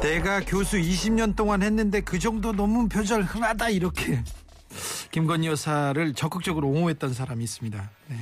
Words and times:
내가 0.00 0.40
교수 0.40 0.78
20년 0.78 1.36
동안 1.36 1.62
했는데 1.62 2.00
그 2.00 2.18
정도 2.18 2.52
논문 2.52 2.88
표절 2.88 3.22
흔하다 3.22 3.68
이렇게 3.70 4.22
김건희 5.10 5.48
여사를 5.48 6.14
적극적으로 6.14 6.68
옹호했던 6.68 7.12
사람이 7.12 7.44
있습니다. 7.44 7.90
네. 8.08 8.16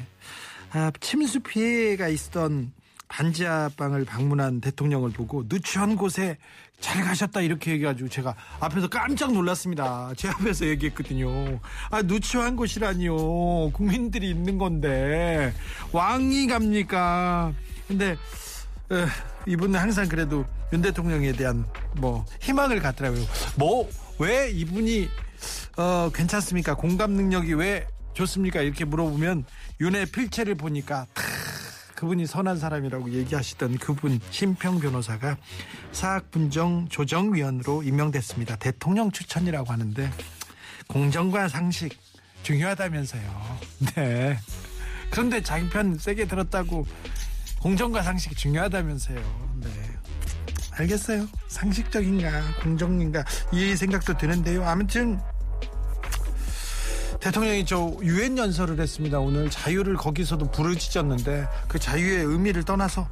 아, 0.72 0.90
침수 1.00 1.40
피해가 1.40 2.08
있던 2.08 2.72
반지하방을 3.08 4.04
방문한 4.04 4.60
대통령을 4.60 5.10
보고 5.10 5.44
누추한 5.48 5.96
곳에 5.96 6.36
잘 6.80 7.02
가셨다 7.02 7.40
이렇게 7.40 7.72
얘기해가지고 7.72 8.08
제가 8.08 8.34
앞에서 8.60 8.88
깜짝 8.88 9.32
놀랐습니다. 9.32 10.12
제 10.16 10.28
앞에서 10.28 10.66
얘기했거든요. 10.66 11.58
아 11.90 12.02
누추한 12.02 12.56
곳이라니요. 12.56 13.70
국민들이 13.72 14.30
있는 14.30 14.58
건데 14.58 15.54
왕이 15.92 16.46
갑니까? 16.48 17.52
근데 17.88 18.16
에, 18.90 19.06
이분은 19.46 19.78
항상 19.78 20.08
그래도 20.08 20.44
윤 20.72 20.82
대통령에 20.82 21.32
대한 21.32 21.66
뭐 21.96 22.24
희망을 22.40 22.80
갖더라고요. 22.80 23.24
뭐 23.56 23.88
왜 24.18 24.50
이분이 24.50 25.08
어 25.76 26.10
괜찮습니까? 26.12 26.74
공감 26.74 27.12
능력이 27.12 27.54
왜 27.54 27.86
좋습니까? 28.14 28.60
이렇게 28.62 28.84
물어보면 28.84 29.44
윤의 29.80 30.06
필체를 30.06 30.56
보니까 30.56 31.06
탁 31.14 31.24
그분이 31.94 32.26
선한 32.26 32.58
사람이라고 32.58 33.10
얘기하시던 33.12 33.78
그분 33.78 34.20
심평 34.30 34.80
변호사가 34.80 35.36
사학분정 35.92 36.88
조정위원으로 36.88 37.82
임명됐습니다. 37.84 38.56
대통령 38.56 39.10
추천이라고 39.10 39.72
하는데 39.72 40.10
공정과 40.88 41.48
상식 41.48 41.96
중요하다면서요. 42.42 43.58
네. 43.94 44.38
그런데 45.10 45.42
자기 45.42 45.68
편 45.68 45.96
세게 45.96 46.26
들었다고 46.26 46.86
공정과 47.60 48.02
상식이 48.02 48.34
중요하다면서요. 48.34 49.18
네. 49.62 49.68
알겠어요. 50.72 51.26
상식적인가 51.48 52.30
공정인가 52.62 53.24
이 53.52 53.74
생각도 53.74 54.16
드는데요. 54.16 54.64
아무튼 54.64 55.18
대통령이 57.20 57.66
저 57.66 57.96
유엔 58.02 58.38
연설을 58.38 58.80
했습니다. 58.80 59.18
오늘 59.18 59.50
자유를 59.50 59.96
거기서도 59.96 60.52
부르짖었는데 60.52 61.48
그 61.66 61.78
자유의 61.80 62.24
의미를 62.24 62.62
떠나서 62.62 63.08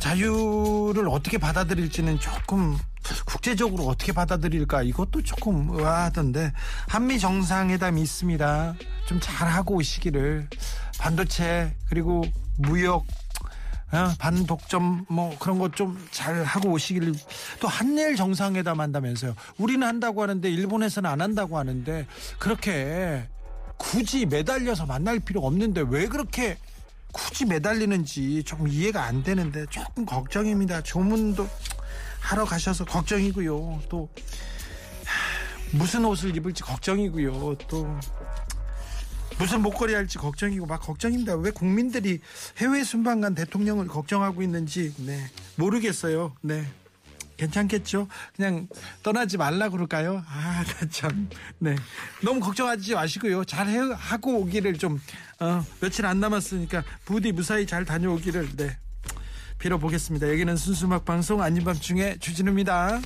자유를 0.00 1.08
어떻게 1.08 1.38
받아들일지는 1.38 2.18
조금 2.18 2.76
국제적으로 3.26 3.86
어떻게 3.86 4.12
받아들일까 4.12 4.82
이것도 4.82 5.22
조금 5.22 5.68
의아하던데 5.70 6.52
한미 6.88 7.20
정상회담이 7.20 8.00
있습니다. 8.02 8.74
좀 9.06 9.20
잘하고 9.20 9.76
오시기를 9.76 10.48
반도체 10.98 11.76
그리고 11.88 12.24
무역 12.58 13.04
어, 13.92 14.14
반독점 14.18 15.04
뭐 15.08 15.36
그런 15.38 15.58
것 15.58 15.72
좀 15.74 15.98
잘 16.10 16.42
하고 16.44 16.70
오시기를 16.70 17.14
또 17.60 17.68
한일 17.68 18.16
정상회담 18.16 18.80
한다면서요. 18.80 19.34
우리는 19.58 19.86
한다고 19.86 20.22
하는데 20.22 20.50
일본에서는 20.50 21.08
안 21.08 21.20
한다고 21.20 21.58
하는데 21.58 22.06
그렇게 22.38 23.28
굳이 23.76 24.26
매달려서 24.26 24.86
만날 24.86 25.18
필요 25.18 25.40
없는데 25.46 25.84
왜 25.88 26.06
그렇게 26.06 26.56
굳이 27.12 27.44
매달리는지 27.44 28.42
조금 28.44 28.68
이해가 28.68 29.02
안 29.04 29.22
되는데 29.22 29.66
조금 29.70 30.06
걱정입니다. 30.06 30.82
조문도 30.82 31.46
하러 32.20 32.44
가셔서 32.44 32.84
걱정이고요. 32.86 33.82
또 33.88 34.08
무슨 35.72 36.04
옷을 36.04 36.34
입을지 36.36 36.62
걱정이고요. 36.62 37.56
또 37.68 37.98
무슨 39.38 39.62
목걸이 39.62 39.94
할지 39.94 40.18
걱정이고 40.18 40.66
막 40.66 40.80
걱정입니다. 40.80 41.36
왜 41.36 41.50
국민들이 41.50 42.20
해외 42.58 42.84
순방간 42.84 43.34
대통령을 43.34 43.86
걱정하고 43.86 44.42
있는지 44.42 44.94
네 44.98 45.18
모르겠어요. 45.56 46.34
네 46.42 46.64
괜찮겠죠? 47.36 48.08
그냥 48.36 48.68
떠나지 49.02 49.36
말라 49.36 49.68
그럴까요? 49.68 50.22
아, 50.28 50.64
참. 50.90 51.28
네. 51.58 51.74
너무 52.22 52.38
걱정하지 52.40 52.94
마시고요. 52.94 53.44
잘 53.44 53.68
해, 53.68 53.78
하고 53.78 54.38
오기를 54.40 54.78
좀, 54.78 55.00
어, 55.40 55.64
며칠 55.80 56.06
안 56.06 56.20
남았으니까 56.20 56.84
부디 57.04 57.32
무사히 57.32 57.66
잘 57.66 57.84
다녀오기를, 57.84 58.56
네. 58.56 58.78
빌어보겠습니다. 59.58 60.28
여기는 60.30 60.56
순수막 60.56 61.04
방송 61.04 61.42
아닌 61.42 61.64
밤중에 61.64 62.18
주진우입니다. 62.18 63.00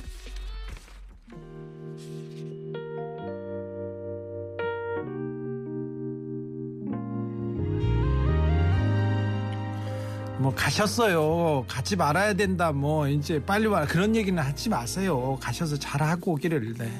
가셨어요. 10.57 11.63
가지 11.67 11.95
말아야 11.95 12.33
된다. 12.33 12.71
뭐 12.71 13.07
이제 13.07 13.41
빨리 13.43 13.67
와 13.67 13.85
그런 13.85 14.15
얘기는 14.15 14.41
하지 14.41 14.69
마세요. 14.69 15.37
가셔서 15.41 15.77
잘 15.77 16.01
하고 16.01 16.33
오기를. 16.33 16.73
네. 16.73 16.91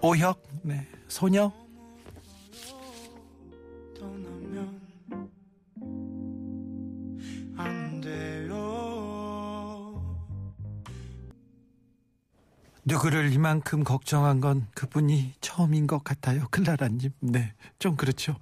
오혁, 0.00 0.40
네. 0.62 0.86
소녀. 1.08 1.50
누구를 12.98 13.32
이만큼 13.32 13.84
걱정한 13.84 14.40
건 14.40 14.66
그분이 14.74 15.34
처음인 15.40 15.86
것 15.86 16.02
같아요. 16.02 16.48
클라라님. 16.50 17.12
네. 17.20 17.54
좀 17.78 17.94
그렇죠. 17.94 18.34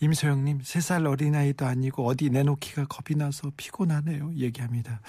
임소영님, 0.00 0.60
세살 0.62 1.06
어린아이도 1.06 1.66
아니고 1.66 2.06
어디 2.06 2.30
내놓기가 2.30 2.86
겁이 2.86 3.18
나서 3.18 3.52
피곤하네요. 3.54 4.32
얘기합니다. 4.34 5.02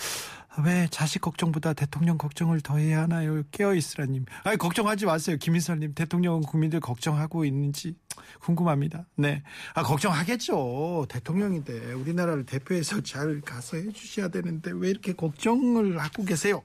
왜 0.66 0.88
자식 0.92 1.22
걱정보다 1.22 1.72
대통령 1.74 2.18
걱정을 2.18 2.60
더 2.60 2.76
해야 2.78 3.04
하나요? 3.04 3.42
깨어있으라님. 3.52 4.26
아이, 4.44 4.58
걱정하지 4.58 5.06
마세요. 5.06 5.38
김인설님, 5.40 5.94
대통령은 5.94 6.42
국민들 6.42 6.82
걱정하고 6.82 7.46
있는지 7.46 7.96
궁금합니다. 8.42 9.06
네. 9.16 9.44
아, 9.76 9.84
걱정하겠죠. 9.84 11.06
대통령인데 11.08 11.94
우리나라를 11.94 12.46
대표해서 12.46 13.00
잘 13.02 13.40
가서 13.40 13.78
해주셔야 13.78 14.28
되는데 14.28 14.72
왜 14.74 14.90
이렇게 14.90 15.14
걱정을 15.14 16.00
하고 16.00 16.26
계세요? 16.26 16.62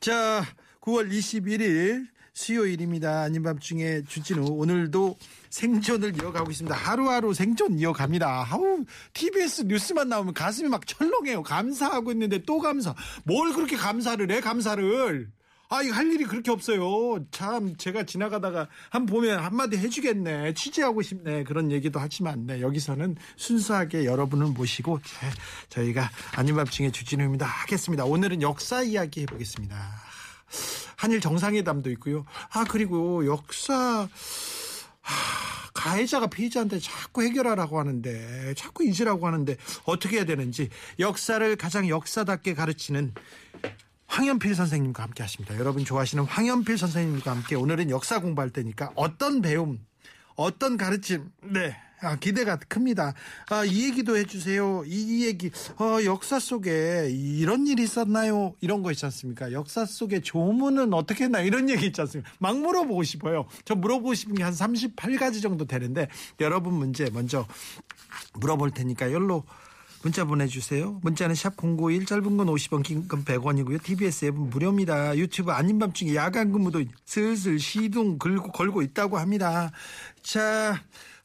자, 0.00 0.42
9월 0.80 1.10
21일 1.10 2.06
수요일입니다. 2.32 3.22
아닌 3.22 3.42
밤중에 3.42 4.02
주진우 4.08 4.46
오늘도 4.50 5.16
생존을 5.50 6.20
이어가고 6.20 6.50
있습니다. 6.50 6.74
하루하루 6.74 7.34
생존 7.34 7.78
이어갑니다. 7.78 8.46
아우 8.48 8.84
TBS 9.12 9.62
뉴스만 9.62 10.08
나오면 10.08 10.34
가슴이 10.34 10.68
막 10.68 10.86
철렁해요. 10.86 11.42
감사하고 11.42 12.12
있는데 12.12 12.38
또 12.46 12.58
감사. 12.58 12.94
뭘 13.24 13.52
그렇게 13.52 13.76
감사를 13.76 14.30
해? 14.30 14.40
감사를. 14.40 15.28
아, 15.72 15.82
이거 15.82 15.94
할 15.94 16.12
일이 16.12 16.24
그렇게 16.24 16.50
없어요. 16.50 17.24
참, 17.30 17.76
제가 17.76 18.02
지나가다가 18.02 18.66
한 18.90 19.06
보면 19.06 19.38
한마디 19.38 19.76
해주겠네. 19.76 20.54
취재하고 20.54 21.00
싶네. 21.00 21.44
그런 21.44 21.70
얘기도 21.70 22.00
하지만, 22.00 22.44
네, 22.44 22.60
여기서는 22.60 23.14
순수하게 23.36 24.04
여러분을 24.04 24.48
모시고, 24.48 24.98
네, 24.98 25.30
저희가 25.68 26.10
아닌 26.34 26.56
밤중에 26.56 26.90
주진우입니다. 26.90 27.46
하겠습니다. 27.46 28.04
오늘은 28.04 28.42
역사 28.42 28.82
이야기 28.82 29.20
해보겠습니다. 29.20 29.76
한일 30.96 31.20
정상회담도 31.20 31.90
있고요. 31.92 32.24
아 32.52 32.64
그리고 32.64 33.26
역사 33.26 34.08
하, 35.00 35.70
가해자가 35.72 36.26
피해자한테 36.26 36.78
자꾸 36.78 37.22
해결하라고 37.22 37.78
하는데 37.78 38.54
자꾸 38.54 38.84
잊으라고 38.84 39.26
하는데 39.26 39.56
어떻게 39.84 40.16
해야 40.16 40.24
되는지 40.24 40.68
역사를 40.98 41.56
가장 41.56 41.88
역사답게 41.88 42.54
가르치는 42.54 43.14
황현필 44.06 44.54
선생님과 44.54 45.04
함께 45.04 45.22
하십니다. 45.22 45.56
여러분 45.58 45.84
좋아하시는 45.84 46.24
황현필 46.24 46.76
선생님과 46.76 47.30
함께 47.30 47.54
오늘은 47.54 47.90
역사 47.90 48.20
공부할 48.20 48.50
때니까 48.50 48.90
어떤 48.96 49.40
배움, 49.40 49.78
어떤 50.34 50.76
가르침, 50.76 51.30
네, 51.42 51.76
아, 52.02 52.16
기대가 52.16 52.56
큽니다. 52.56 53.12
아, 53.50 53.64
이 53.64 53.84
얘기도 53.84 54.16
해주세요. 54.16 54.84
이, 54.86 54.90
이 55.20 55.26
얘기, 55.26 55.50
어, 55.78 55.98
역사 56.04 56.38
속에 56.38 57.10
이런 57.10 57.66
일이 57.66 57.82
있었나요? 57.82 58.54
이런 58.60 58.82
거 58.82 58.90
있지 58.90 59.04
않습니까? 59.04 59.52
역사 59.52 59.84
속에 59.84 60.20
조문은 60.20 60.94
어떻게 60.94 61.24
했나? 61.24 61.40
이런 61.40 61.68
얘기 61.68 61.86
있지 61.86 62.00
않습니까? 62.00 62.30
막 62.38 62.58
물어보고 62.58 63.02
싶어요. 63.02 63.46
저 63.64 63.74
물어보고 63.74 64.14
싶은 64.14 64.34
게 64.34 64.42
한 64.42 64.54
38가지 64.54 65.42
정도 65.42 65.66
되는데, 65.66 66.08
여러분 66.40 66.72
문제 66.74 67.10
먼저 67.12 67.46
물어볼 68.40 68.70
테니까, 68.70 69.12
열로 69.12 69.44
문자 70.02 70.24
보내주세요. 70.24 70.98
문자는 71.02 71.34
샵 71.34 71.56
091 71.58 72.06
짧은 72.06 72.36
건 72.38 72.46
50원 72.46 72.82
긴 72.82 73.06
건 73.06 73.22
100원이고요. 73.26 73.82
TBS 73.82 74.24
앱은 74.26 74.48
무료입니다. 74.48 75.14
유튜브 75.18 75.52
아닌 75.52 75.78
밤중에 75.78 76.14
야간 76.14 76.50
근무도 76.52 76.82
슬슬 77.04 77.58
시동 77.58 78.16
걸고, 78.18 78.50
걸고 78.52 78.80
있다고 78.80 79.18
합니다. 79.18 79.70
자 80.22 80.80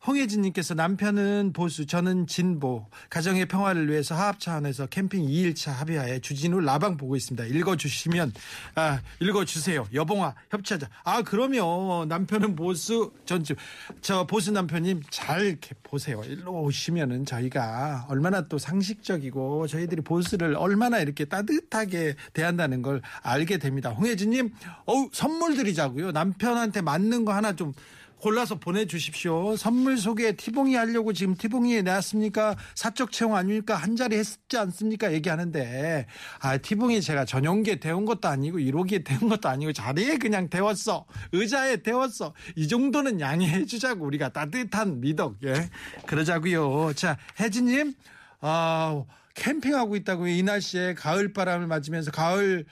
홍혜진님께서 0.08 0.76
남편은 0.76 1.52
보수, 1.54 1.86
저는 1.86 2.28
진보, 2.28 2.86
가정의 3.10 3.48
평화를 3.48 3.90
위해서 3.90 4.14
화합 4.16 4.40
차원에서 4.40 4.86
캠핑 4.88 5.26
2일차 5.28 5.72
합의하에 5.72 6.20
주진우 6.20 6.60
라방 6.62 6.98
보고 6.98 7.16
있습니다. 7.16 7.46
읽어주시면, 7.46 8.32
아, 8.76 9.00
읽어주세요. 9.20 9.88
여봉아, 9.94 10.36
협치하자. 10.52 10.90
아, 11.04 11.22
그러면 11.24 12.08
남편은 12.08 12.56
보수, 12.56 13.12
전, 13.26 13.44
지- 13.44 13.56
저 14.02 14.28
보수 14.28 14.52
남편님 14.52 15.02
잘 15.10 15.58
보세요. 15.84 16.22
일로 16.26 16.62
오시면은 16.64 17.26
저희가 17.26 18.06
얼마나 18.08 18.48
또 18.48 18.58
상식적이고 18.58 19.68
저희들이 19.68 20.02
보수를 20.04 20.56
얼마나 20.56 21.00
이렇게 21.00 21.26
따뜻하게 21.26 22.16
대한다는 22.34 22.82
걸 22.82 23.02
알게 23.24 23.58
됩니다. 23.58 23.90
홍혜진님, 23.90 24.54
어우, 24.86 25.10
선물 25.14 25.56
드리자고요. 25.56 26.12
남편한테 26.12 26.82
맞는 26.82 27.26
거 27.26 27.34
하나 27.34 27.56
좀 27.56 27.74
골라서 28.20 28.56
보내주십시오. 28.56 29.56
선물 29.56 29.98
소개 29.98 30.36
티봉이 30.36 30.76
하려고 30.76 31.14
지금 31.14 31.36
티봉이에 31.36 31.82
내왔습니까? 31.84 32.56
사적 32.74 33.12
채용 33.12 33.36
아닙니까? 33.36 33.76
한 33.76 33.96
자리 33.96 34.18
했지 34.18 34.58
않습니까? 34.58 35.14
얘기하는데, 35.14 36.08
아, 36.40 36.58
티봉이 36.58 37.02
제가 37.02 37.26
전용기에 37.26 37.76
데운 37.76 38.06
것도 38.06 38.28
아니고, 38.28 38.58
1호기에 38.58 39.04
데운 39.06 39.30
것도 39.30 39.50
아니고, 39.50 39.74
자리에 39.74 40.18
그냥 40.18 40.50
데웠어. 40.50 41.06
의자에 41.34 41.78
데웠어. 41.78 42.34
이 42.56 42.68
정도는 42.68 43.20
양해해 43.20 43.66
주자고, 43.66 44.06
우리가 44.06 44.30
따뜻한 44.30 45.02
미덕, 45.02 45.38
예. 45.44 45.70
그러자고요 46.06 46.94
자, 46.94 47.18
혜진님, 47.40 47.94
아, 48.42 49.04
캠핑하고 49.36 49.96
있다고요. 49.98 50.32
이 50.32 50.44
날씨에 50.44 50.94
가을 50.94 51.34
바람을 51.34 51.68
맞으면서 51.68 52.12
가을 52.12 52.66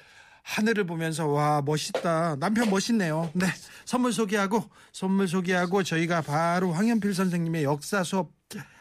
하늘을 0.44 0.84
보면서 0.86 1.28
와 1.28 1.62
멋있다. 1.66 2.36
남편 2.40 2.70
멋있네요. 2.70 3.32
네 3.34 3.48
선물 3.86 4.14
소개하고 4.14 4.64
선물 4.92 5.28
소개하고 5.28 5.84
저희가 5.84 6.22
바로 6.22 6.72
황현필 6.74 7.14
선생님의 7.14 7.64
역사 7.64 8.04
수업 8.04 8.32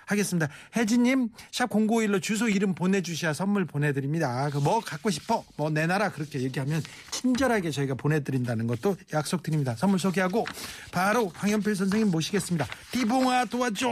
하겠습니다. 0.06 0.48
혜진님 0.76 1.30
샵 1.52 1.70
051로 1.70 2.20
주소 2.20 2.48
이름 2.48 2.74
보내주셔야 2.74 3.32
선물 3.32 3.64
보내드립니다. 3.64 4.50
그 4.50 4.58
뭐 4.58 4.80
갖고 4.80 5.10
싶어? 5.10 5.44
뭐 5.56 5.70
내놔라. 5.70 6.10
그렇게 6.10 6.40
얘기하면 6.40 6.82
친절하게 7.12 7.70
저희가 7.70 7.94
보내드린다는 7.94 8.66
것도 8.66 8.96
약속드립니다. 9.12 9.74
선물 9.76 9.98
소개하고 10.00 10.44
바로 10.90 11.28
황현필 11.34 11.74
선생님 11.76 12.10
모시겠습니다. 12.10 12.66
띠봉아 12.90 13.46
도와줘 13.46 13.88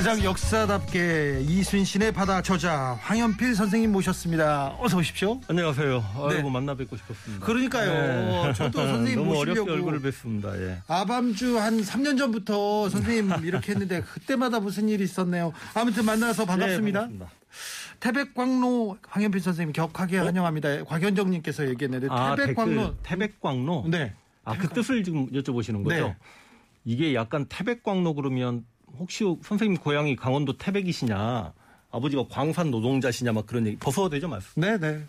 가장 0.00 0.24
역사답게 0.24 1.42
이순신의 1.42 2.12
바다 2.12 2.40
저자 2.40 2.98
황현필 3.02 3.54
선생님 3.54 3.92
모셨습니다 3.92 4.74
어서 4.80 4.96
오십시오 4.96 5.38
안녕하세요. 5.46 5.98
네. 6.30 6.36
아이고 6.36 6.48
만나 6.48 6.74
뵙고 6.74 6.96
싶었습니다. 6.96 7.44
그러니까요. 7.44 8.54
저도 8.54 8.78
선생님 8.78 9.16
너무 9.16 9.34
모시려고. 9.34 9.60
어렵게 9.60 9.72
얼굴을 9.72 10.00
뵙습니다. 10.00 10.58
예. 10.58 10.78
아밤주 10.88 11.60
한 11.60 11.82
3년 11.82 12.16
전부터 12.16 12.88
선생님 12.88 13.30
이렇게 13.44 13.72
했는데 13.72 14.00
그때마다 14.00 14.58
무슨 14.58 14.88
일이 14.88 15.04
있었네요. 15.04 15.52
아무튼 15.74 16.06
만나서 16.06 16.46
반갑습니다. 16.46 17.00
네, 17.00 17.18
반갑습니다. 17.18 17.30
태백광로 18.00 18.96
황현필 19.06 19.38
선생님 19.42 19.74
격하게 19.74 20.16
환영합니다. 20.16 20.84
곽현정님께서 20.84 21.68
얘기했는데 21.68 22.06
아, 22.08 22.36
태백광로 22.36 22.96
댓글, 23.02 23.02
태백광로. 23.02 23.84
네. 23.90 24.14
아, 24.44 24.56
그 24.56 24.66
뜻을 24.70 25.04
지금 25.04 25.30
여쭤보시는 25.30 25.84
거죠? 25.84 26.06
네. 26.06 26.16
이게 26.86 27.14
약간 27.14 27.44
태백광로 27.50 28.14
그러면 28.14 28.64
혹시 28.98 29.24
선생님 29.42 29.78
고향이 29.78 30.16
강원도 30.16 30.56
태백이시냐? 30.56 31.52
아버지가 31.90 32.26
광산 32.28 32.70
노동자시냐? 32.70 33.32
막 33.32 33.46
그런 33.46 33.66
얘기. 33.66 33.76
벗어도 33.76 34.08
되죠, 34.10 34.28
말씀. 34.28 34.60
네네. 34.60 35.02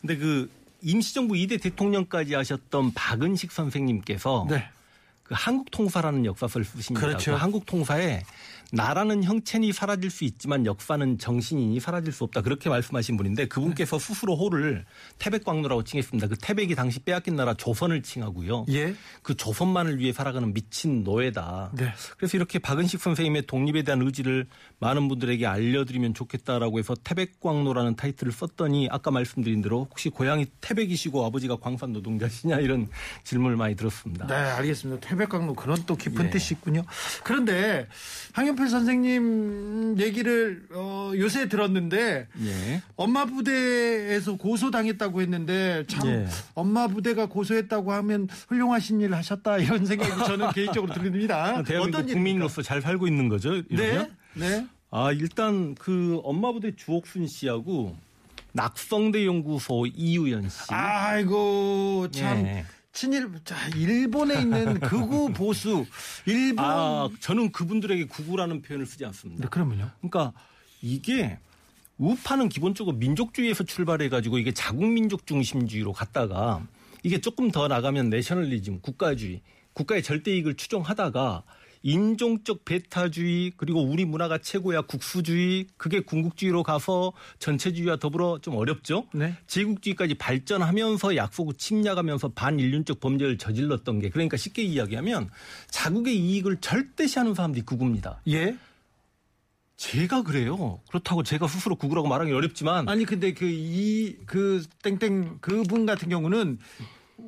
근데 0.00 0.16
그 0.16 0.50
임시정부 0.82 1.34
2대 1.34 1.62
대통령까지 1.62 2.34
하셨던 2.34 2.92
박은식 2.94 3.52
선생님께서 3.52 4.46
네. 4.50 4.64
그 5.22 5.34
한국 5.36 5.70
통사라는 5.70 6.24
역사서를 6.26 6.64
쓰십니다. 6.64 7.06
그렇죠. 7.06 7.32
그 7.32 7.36
한국 7.36 7.66
통사에 7.66 8.22
나라는 8.72 9.22
형체니 9.22 9.72
사라질 9.72 10.10
수 10.10 10.24
있지만 10.24 10.64
역사는 10.64 11.18
정신이니 11.18 11.78
사라질 11.78 12.10
수 12.10 12.24
없다. 12.24 12.40
그렇게 12.40 12.70
말씀하신 12.70 13.18
분인데 13.18 13.46
그분께서 13.46 13.98
스스로 13.98 14.34
호를 14.34 14.86
태백광로라고 15.18 15.84
칭했습니다. 15.84 16.28
그 16.28 16.36
태백이 16.38 16.74
당시 16.74 16.98
빼앗긴 17.00 17.36
나라 17.36 17.52
조선을 17.52 18.02
칭하고요. 18.02 18.64
예. 18.70 18.94
그 19.22 19.36
조선만을 19.36 19.98
위해 19.98 20.12
살아가는 20.12 20.54
미친 20.54 21.04
노예다. 21.04 21.72
네. 21.74 21.92
그래서 22.16 22.38
이렇게 22.38 22.58
박은식 22.58 23.00
선생님의 23.00 23.42
독립에 23.46 23.82
대한 23.82 24.00
의지를 24.00 24.46
많은 24.78 25.06
분들에게 25.06 25.46
알려드리면 25.46 26.14
좋겠다라고 26.14 26.78
해서 26.78 26.94
태백광로라는 26.94 27.96
타이틀을 27.96 28.32
썼더니 28.32 28.88
아까 28.90 29.10
말씀드린 29.10 29.60
대로 29.60 29.86
혹시 29.90 30.08
고향이 30.08 30.46
태백이시고 30.62 31.26
아버지가 31.26 31.56
광산 31.56 31.92
노동자시냐 31.92 32.60
이런 32.60 32.88
질문을 33.24 33.58
많이 33.58 33.76
들었습니다. 33.76 34.26
네, 34.26 34.34
알겠습니다. 34.34 35.06
태백광로 35.12 35.54
그런 35.54 35.82
또 35.86 35.94
깊은 35.96 36.26
예. 36.26 36.30
뜻이 36.30 36.54
있군요. 36.54 36.84
그런데 37.22 37.86
황현필 38.32 38.68
선생님 38.68 39.96
얘기를 39.98 40.62
어, 40.72 41.12
요새 41.16 41.48
들었는데 41.48 42.28
예. 42.42 42.82
엄마 42.96 43.26
부대에서 43.26 44.36
고소당했다고 44.36 45.20
했는데 45.20 45.84
참 45.86 46.08
예. 46.08 46.26
엄마 46.54 46.88
부대가 46.88 47.26
고소했다고 47.26 47.92
하면 47.92 48.28
훌륭하신 48.48 49.00
일 49.02 49.14
하셨다 49.14 49.58
이런 49.58 49.84
생각이 49.84 50.24
저는 50.24 50.50
개인적으로 50.52 50.94
듭니다. 50.94 51.62
어떤 51.80 52.06
국민으로서 52.06 52.62
잘 52.62 52.80
살고 52.80 53.06
있는 53.06 53.28
거죠. 53.28 53.54
일입니까? 53.54 53.82
이러면? 53.84 54.16
네, 54.34 54.48
네. 54.48 54.66
아 54.90 55.12
일단 55.12 55.74
그 55.74 56.20
엄마 56.24 56.52
부대 56.52 56.74
주옥순 56.74 57.26
씨하고 57.26 57.96
낙성대 58.52 59.26
연구소 59.26 59.86
이유연 59.86 60.48
씨. 60.48 60.58
아이고 60.68 62.08
참 62.12 62.46
예. 62.46 62.64
친일 62.92 63.30
자 63.44 63.56
일본에 63.74 64.40
있는 64.40 64.78
극우 64.80 65.32
보수 65.34 65.86
일본 66.26 66.64
아 66.64 67.08
저는 67.20 67.50
그분들에게 67.52 68.04
구구라는 68.04 68.62
표현을 68.62 68.86
쓰지 68.86 69.04
않습니다. 69.06 69.42
네, 69.42 69.48
그러면요. 69.48 69.90
그러니까 69.98 70.32
이게 70.82 71.38
우파는 71.98 72.48
기본적으로 72.48 72.96
민족주의에서 72.96 73.64
출발해 73.64 74.08
가지고 74.08 74.38
이게 74.38 74.52
자국민족 74.52 75.26
중심주의로 75.26 75.92
갔다가 75.92 76.66
이게 77.02 77.20
조금 77.20 77.50
더 77.50 77.68
나가면 77.68 78.10
내셔널리즘, 78.10 78.80
국가주의, 78.80 79.40
국가의 79.72 80.02
절대 80.02 80.34
이익을 80.34 80.54
추종하다가 80.54 81.42
인종적 81.82 82.64
배타주의 82.64 83.52
그리고 83.56 83.82
우리 83.82 84.04
문화가 84.04 84.38
최고야 84.38 84.82
국수주의 84.82 85.66
그게 85.76 86.00
군국주의로 86.00 86.62
가서 86.62 87.12
전체주의와 87.38 87.96
더불어 87.96 88.38
좀 88.40 88.56
어렵죠. 88.56 89.06
네. 89.12 89.36
제국주의까지 89.46 90.14
발전하면서 90.14 91.16
약소국 91.16 91.58
침략하면서 91.58 92.30
반인륜적 92.30 93.00
범죄를 93.00 93.38
저질렀던 93.38 94.00
게 94.00 94.10
그러니까 94.10 94.36
쉽게 94.36 94.62
이야기하면 94.62 95.28
자국의 95.70 96.16
이익을 96.16 96.58
절대시하는 96.60 97.34
사람들이 97.34 97.64
극우입니다. 97.64 98.20
예. 98.28 98.56
제가 99.76 100.22
그래요. 100.22 100.80
그렇다고 100.88 101.24
제가 101.24 101.48
스스로 101.48 101.74
구구라고 101.74 102.06
말하기 102.06 102.32
어렵지만 102.32 102.88
아니 102.88 103.04
근데 103.04 103.34
그 103.34 103.46
이그 103.46 104.62
땡땡 104.82 105.38
그분 105.40 105.86
같은 105.86 106.08
경우는 106.08 106.58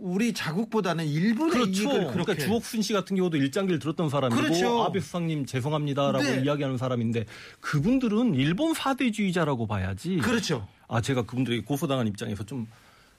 우리 0.01 0.33
자국보다는 0.33 1.07
일본의 1.07 1.53
그렇죠. 1.53 1.83
이익을 1.83 2.07
그러니까 2.09 2.35
주옥순 2.35 2.83
씨 2.83 2.93
같은 2.93 3.17
경우도 3.17 3.37
일장기를 3.37 3.79
들었던 3.79 4.09
사람이고 4.11 4.41
그렇죠. 4.41 4.83
아베 4.83 5.01
수상님 5.01 5.47
죄송합니다라고 5.47 6.23
네. 6.23 6.43
이야기하는 6.45 6.79
사람인데 6.79 7.25
그분들은 7.61 8.35
일본 8.35 8.75
사대주의자라고 8.75 9.67
봐야지. 9.67 10.19
그렇죠. 10.19 10.67
아 10.89 11.01
제가 11.01 11.23
그분들에게 11.23 11.65
고소당한 11.65 12.07
입장에서 12.07 12.45
좀 12.45 12.67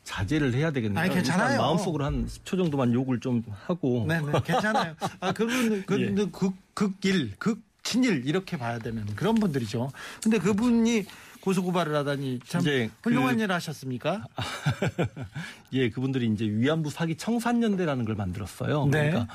자제를 0.03 0.53
해야 0.53 0.71
되겠네요. 0.71 0.99
아니, 0.99 1.13
괜찮아요. 1.13 1.59
마음속으로 1.59 2.05
한 2.05 2.27
10초 2.27 2.57
정도만 2.57 2.93
욕을 2.93 3.19
좀 3.19 3.43
하고. 3.65 4.05
네, 4.07 4.21
네, 4.21 4.31
괜찮아요. 4.45 4.95
아, 5.19 5.31
그분, 5.33 5.83
그, 5.85 5.99
예. 5.99 6.13
그, 6.13 6.29
극, 6.29 6.53
극일, 6.75 7.31
극, 7.39 7.59
친일, 7.81 8.23
이렇게 8.25 8.55
봐야 8.55 8.77
되는 8.77 9.03
그런 9.15 9.35
분들이죠. 9.35 9.91
근데 10.21 10.37
그분이 10.37 11.05
고소고발을 11.49 11.95
하다니 11.95 12.39
참 12.47 12.61
이제 12.61 12.89
훌륭한 13.03 13.37
그- 13.37 13.43
일 13.43 13.51
하셨습니까? 13.51 14.25
예, 15.73 15.89
그분들이 15.91 16.27
이제 16.27 16.45
위안부 16.45 16.89
사기 16.89 17.15
청산연대라는 17.15 18.03
걸 18.05 18.15
만들었어요. 18.15 18.85
네. 18.87 19.09
그러니까 19.11 19.33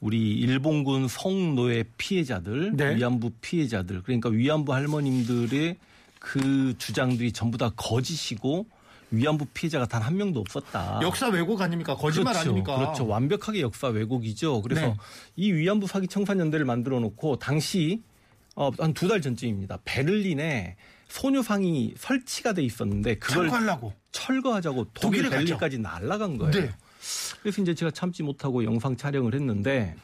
우리 0.00 0.34
일본군 0.38 1.08
성노예 1.08 1.84
피해자들, 1.98 2.76
네. 2.76 2.94
위안부 2.96 3.30
피해자들, 3.40 4.02
그러니까 4.02 4.28
위안부 4.28 4.72
할머님들의 4.72 5.76
그 6.20 6.74
주장들이 6.78 7.32
전부 7.32 7.58
다 7.58 7.70
거짓이고 7.76 8.66
위안부 9.10 9.46
피해자가 9.46 9.86
단 9.86 10.02
한 10.02 10.16
명도 10.16 10.38
없었다. 10.40 11.00
역사 11.02 11.28
왜곡 11.28 11.60
아닙니까? 11.60 11.96
거짓말 11.96 12.34
그렇죠. 12.34 12.50
아닙니까? 12.50 12.76
그렇죠. 12.76 13.06
완벽하게 13.08 13.62
역사 13.62 13.88
왜곡이죠. 13.88 14.62
그래서 14.62 14.82
네. 14.82 14.94
이 15.34 15.50
위안부 15.52 15.88
사기 15.88 16.06
청산연대를 16.06 16.64
만들어 16.66 17.00
놓고 17.00 17.38
당시 17.40 18.00
어, 18.54 18.70
한 18.78 18.92
두 18.94 19.08
달 19.08 19.20
전쯤입니다. 19.22 19.78
베를린에 19.84 20.76
소녀상이 21.08 21.94
설치가 21.96 22.52
돼 22.52 22.62
있었는데 22.62 23.16
그걸 23.16 23.48
참고하려고. 23.48 23.92
철거하자고 24.12 24.86
독일. 24.94 25.28
벨리까지 25.28 25.78
날아간 25.78 26.38
거예요. 26.38 26.52
네. 26.52 26.70
그래서 27.42 27.62
이제 27.62 27.74
제가 27.74 27.90
참지 27.90 28.22
못하고 28.22 28.64
영상 28.64 28.96
촬영을 28.96 29.34
했는데 29.34 29.94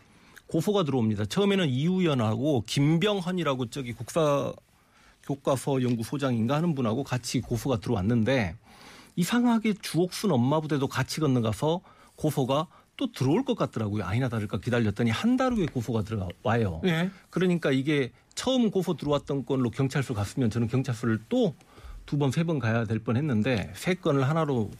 고소가 0.46 0.84
들어옵니다. 0.84 1.26
처음에는 1.26 1.68
이우연하고 1.68 2.64
김병헌이라고 2.66 3.70
저기 3.70 3.92
국사 3.92 4.52
교과서 5.22 5.82
연구소장인가 5.82 6.56
하는 6.56 6.74
분하고 6.74 7.02
같이 7.02 7.40
고소가 7.40 7.78
들어왔는데 7.80 8.56
이상하게 9.16 9.74
주옥순 9.80 10.32
엄마 10.32 10.60
부대도 10.60 10.88
같이 10.88 11.20
건너가서 11.20 11.80
고소가 12.16 12.66
또 12.96 13.10
들어올 13.12 13.44
것 13.44 13.56
같더라고요. 13.56 14.04
아니나 14.04 14.28
다를까 14.28 14.58
기다렸더니 14.58 15.10
한 15.10 15.36
달 15.36 15.52
후에 15.52 15.66
고소가 15.66 16.02
들어와요. 16.02 16.80
예. 16.84 17.10
그러니까 17.30 17.70
이게 17.72 18.12
처음 18.36 18.70
고소 18.70 18.96
들어왔던 18.96 19.44
건로 19.46 19.70
경찰서 19.70 20.14
갔으면 20.14 20.48
저는 20.50 20.68
경찰서를 20.68 21.20
또 21.28 21.54
두 22.06 22.18
번, 22.18 22.30
세 22.30 22.44
번 22.44 22.58
가야 22.58 22.84
될 22.84 22.98
뻔 23.02 23.16
했는데 23.16 23.72
세 23.74 23.94
건을 23.94 24.28
하나로 24.28 24.70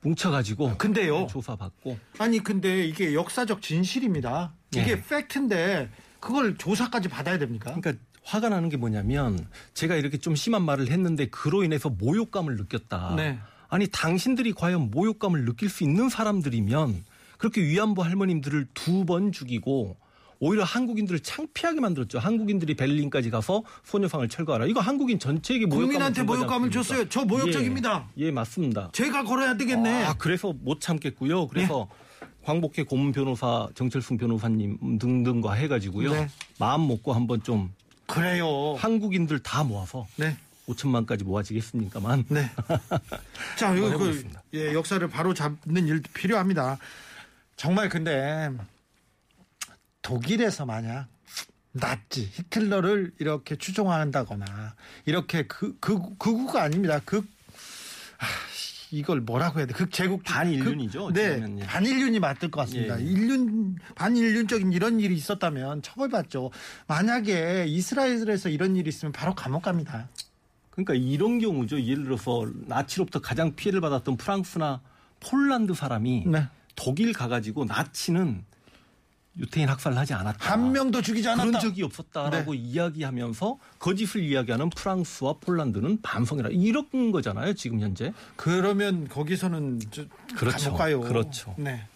뭉쳐가지고 0.00 0.76
근데요. 0.78 1.26
조사받고 1.28 1.96
아니 2.18 2.40
근데 2.40 2.84
이게 2.84 3.14
역사적 3.14 3.62
진실입니다. 3.62 4.52
이게 4.74 4.96
네. 4.96 5.02
팩트인데 5.08 5.90
그걸 6.20 6.56
조사까지 6.58 7.08
받아야 7.08 7.38
됩니까? 7.38 7.72
그러니까 7.74 8.02
화가 8.24 8.48
나는 8.48 8.68
게 8.68 8.76
뭐냐면 8.76 9.46
제가 9.74 9.94
이렇게 9.96 10.18
좀 10.18 10.34
심한 10.34 10.62
말을 10.62 10.90
했는데 10.90 11.26
그로 11.28 11.62
인해서 11.62 11.88
모욕감을 11.88 12.56
느꼈다. 12.56 13.14
네. 13.16 13.38
아니 13.68 13.86
당신들이 13.86 14.52
과연 14.52 14.90
모욕감을 14.90 15.44
느낄 15.44 15.68
수 15.70 15.84
있는 15.84 16.08
사람들이면 16.08 17.04
그렇게 17.42 17.60
위안부 17.60 18.02
할머님들을 18.04 18.68
두 18.72 19.04
번 19.04 19.32
죽이고 19.32 19.96
오히려 20.38 20.62
한국인들을 20.62 21.20
창피하게 21.20 21.80
만들었죠. 21.80 22.20
한국인들이 22.20 22.74
벨린까지 22.74 23.30
가서 23.30 23.64
소녀상을 23.84 24.28
철거하라. 24.28 24.66
이거 24.66 24.78
한국인 24.80 25.18
전체에게 25.18 25.66
모욕감을 25.66 25.86
국민한테 25.86 26.22
모욕감을? 26.22 26.70
줬어요. 26.70 27.08
저 27.08 27.24
모욕적입니다. 27.24 28.08
예, 28.18 28.26
예, 28.26 28.30
맞습니다. 28.30 28.90
제가 28.92 29.24
걸어야 29.24 29.56
되겠네. 29.56 30.04
아, 30.04 30.14
그래서 30.14 30.52
못 30.52 30.80
참겠고요. 30.80 31.48
그래서 31.48 31.88
광복회 32.44 32.84
고문 32.84 33.10
변호사, 33.12 33.68
정철순 33.74 34.18
변호사님 34.18 34.98
등등과 35.00 35.52
해가지고요. 35.54 36.12
네. 36.12 36.28
마음 36.60 36.86
먹고 36.86 37.12
한번 37.12 37.42
좀 37.42 37.72
그래요. 38.06 38.74
한국인들 38.74 39.40
다 39.40 39.64
모아서 39.64 40.06
네. 40.16 40.36
5천만까지 40.68 41.24
모아지겠습니까만. 41.24 42.24
네. 42.28 42.50
자, 43.58 43.74
이거 43.74 43.96
그. 43.98 44.24
예, 44.54 44.72
역사를 44.74 45.06
바로 45.08 45.34
잡는 45.34 45.86
일도 45.88 46.10
필요합니다. 46.14 46.78
정말 47.56 47.88
근데 47.88 48.50
독일에서 50.02 50.66
만약 50.66 51.08
나치 51.72 52.28
히틀러를 52.32 53.12
이렇게 53.18 53.56
추종한다거나 53.56 54.74
이렇게 55.06 55.46
그, 55.46 55.76
그 55.80 56.16
극우가 56.18 56.62
아닙니다. 56.62 57.00
극 57.04 57.26
아, 58.18 58.24
이걸 58.90 59.20
뭐라고 59.22 59.58
해야 59.58 59.66
돼? 59.66 59.72
극제국 59.72 60.22
반인륜이죠, 60.22 61.06
극- 61.06 61.12
네, 61.14 61.42
예. 61.60 61.66
반인륜이 61.66 62.20
맞을 62.20 62.50
것 62.50 62.60
같습니다. 62.62 63.00
예. 63.00 63.04
인륜 63.04 63.76
반인륜적인 63.94 64.72
이런 64.72 65.00
일이 65.00 65.14
있었다면 65.14 65.80
처벌받죠. 65.82 66.50
만약에 66.88 67.64
이스라엘에서 67.68 68.50
이런 68.50 68.76
일이 68.76 68.88
있으면 68.90 69.12
바로 69.12 69.34
감옥 69.34 69.62
갑니다. 69.62 70.08
그러니까 70.70 70.94
이런 70.94 71.38
경우죠. 71.38 71.80
예를 71.82 72.04
들어서 72.04 72.46
나치로부터 72.66 73.20
가장 73.20 73.54
피해를 73.54 73.80
받았던 73.80 74.16
프랑스나 74.18 74.82
폴란드 75.20 75.72
사람이 75.74 76.24
네. 76.26 76.46
독일 76.74 77.12
가가지고 77.12 77.64
나치는 77.64 78.44
유태인 79.38 79.68
학살을 79.68 79.96
하지 79.96 80.12
않았다. 80.12 80.50
한 80.52 80.72
명도 80.72 81.00
죽이지 81.00 81.26
않았다. 81.26 81.46
그런 81.46 81.60
적이 81.60 81.84
없었다라고 81.84 82.54
이야기하면서 82.54 83.58
거짓을 83.78 84.22
이야기하는 84.22 84.68
프랑스와 84.70 85.36
폴란드는 85.40 86.02
반성이라 86.02 86.50
이런 86.52 87.12
거잖아요. 87.12 87.54
지금 87.54 87.80
현재. 87.80 88.12
그러면 88.36 89.08
거기서는 89.08 89.80
저, 89.90 90.04
그렇죠. 90.36 90.74
가요. 90.74 91.00
그렇죠. 91.00 91.54
네. 91.56 91.86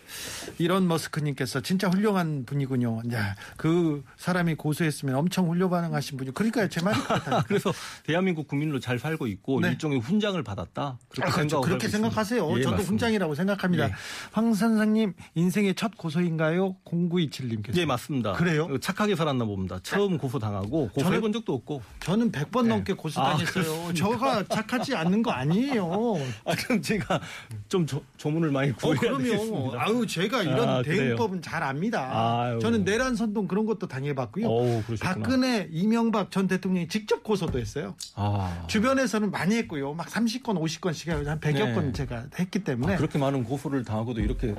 이런 0.58 0.86
머스크님께서 0.88 1.60
진짜 1.60 1.88
훌륭한 1.88 2.44
분이군요. 2.44 3.02
야, 3.12 3.34
그 3.56 4.04
사람이 4.16 4.54
고소했으면 4.54 5.14
엄청 5.14 5.48
훌륭하신 5.48 6.18
분이. 6.18 6.32
그러니까 6.32 6.68
제 6.68 6.80
말이 6.82 6.98
그렇다. 7.00 7.42
그래서 7.48 7.72
대한민국 8.04 8.48
국민으로 8.48 8.80
잘 8.80 8.98
살고 8.98 9.26
있고 9.26 9.60
네. 9.60 9.68
일종의 9.68 10.00
훈장을 10.00 10.40
받았다. 10.42 10.98
그렇게, 11.08 11.30
아, 11.30 11.34
그렇죠. 11.34 11.60
그렇게. 11.60 11.88
생각하세요. 11.88 12.42
예, 12.58 12.62
저도 12.62 12.76
맞습니다. 12.76 12.88
훈장이라고 12.88 13.34
생각합니다. 13.34 13.88
예. 13.88 13.92
황 14.32 14.54
선생님 14.54 15.14
인생의 15.34 15.74
첫 15.74 15.96
고소인가요? 15.96 16.76
0927님께서. 16.84 17.76
예, 17.76 17.84
맞습니다. 17.84 18.32
그래요? 18.32 18.78
착하게 18.78 19.16
살았나 19.16 19.44
봅니다. 19.44 19.78
처음 19.82 20.18
고소 20.18 20.38
당하고 20.38 20.88
고소해 20.88 21.20
본 21.20 21.32
적도 21.32 21.54
없고. 21.54 21.82
저는 22.00 22.32
100번 22.32 22.62
네. 22.64 22.68
넘게 22.70 22.92
고소 22.94 23.20
아, 23.20 23.32
당했어요. 23.32 23.94
저가 23.94 24.44
착하지 24.44 24.94
않는 24.94 25.22
거 25.22 25.30
아니에요. 25.30 26.14
아, 26.44 26.54
그럼 26.56 26.82
제가 26.82 27.20
좀 27.68 27.86
조, 27.86 28.02
조문을 28.16 28.50
많이 28.50 28.70
어, 28.70 28.74
구해야 28.76 29.00
그럼요. 29.00 29.22
되겠습니다. 29.22 29.82
아유, 29.82 30.05
제가 30.06 30.42
이런 30.42 30.68
아? 30.68 30.82
대응법은 30.82 31.42
잘 31.42 31.62
압니다. 31.62 32.10
아유. 32.42 32.58
저는 32.60 32.84
내란 32.84 33.16
선동 33.16 33.46
그런 33.48 33.66
것도 33.66 33.88
당해봤고요. 33.88 34.48
그러셨구나. 34.86 34.98
박근혜, 35.14 35.68
이명박 35.70 36.30
전 36.30 36.46
대통령이 36.48 36.88
직접 36.88 37.22
고소도 37.22 37.58
했어요. 37.58 37.94
아, 38.14 38.64
주변에서는 38.68 39.30
많이 39.30 39.56
했고요. 39.56 39.94
막 39.94 40.06
30건, 40.08 40.58
50건씩 40.60 41.08
한 41.26 41.40
100여 41.40 41.66
네. 41.66 41.74
건 41.74 41.92
제가 41.92 42.26
했기 42.38 42.64
때문에. 42.64 42.94
아, 42.94 42.96
그렇게 42.96 43.18
많은 43.18 43.44
고소를 43.44 43.84
당하고도 43.84 44.20
이렇게 44.20 44.54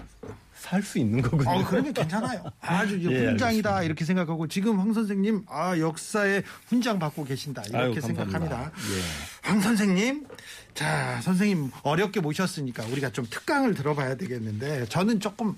살 0.57 0.81
수 0.81 0.97
있는 0.97 1.21
거군요. 1.21 1.49
어, 1.49 1.63
그러면 1.65 1.93
괜찮아요. 1.93 2.43
아주 2.61 2.99
예, 3.11 3.27
훈장이다. 3.27 3.83
이렇게 3.83 4.03
생각하고 4.05 4.47
지금 4.47 4.79
황 4.79 4.91
선생님 4.91 5.43
아 5.47 5.77
역사에 5.77 6.41
훈장 6.67 6.97
받고 6.97 7.25
계신다 7.25 7.61
이렇게 7.69 7.77
아유, 7.85 8.01
생각합니다. 8.01 8.71
예. 8.73 9.47
황 9.47 9.61
선생님, 9.61 10.25
자 10.77 11.19
선생님 11.21 11.71
어렵게 11.81 12.19
모셨으니까 12.19 12.85
우리가 12.85 13.09
좀 13.09 13.25
특강을 13.27 13.73
들어봐야 13.73 14.15
되겠는데 14.15 14.85
저는 14.85 15.19
조금 15.19 15.57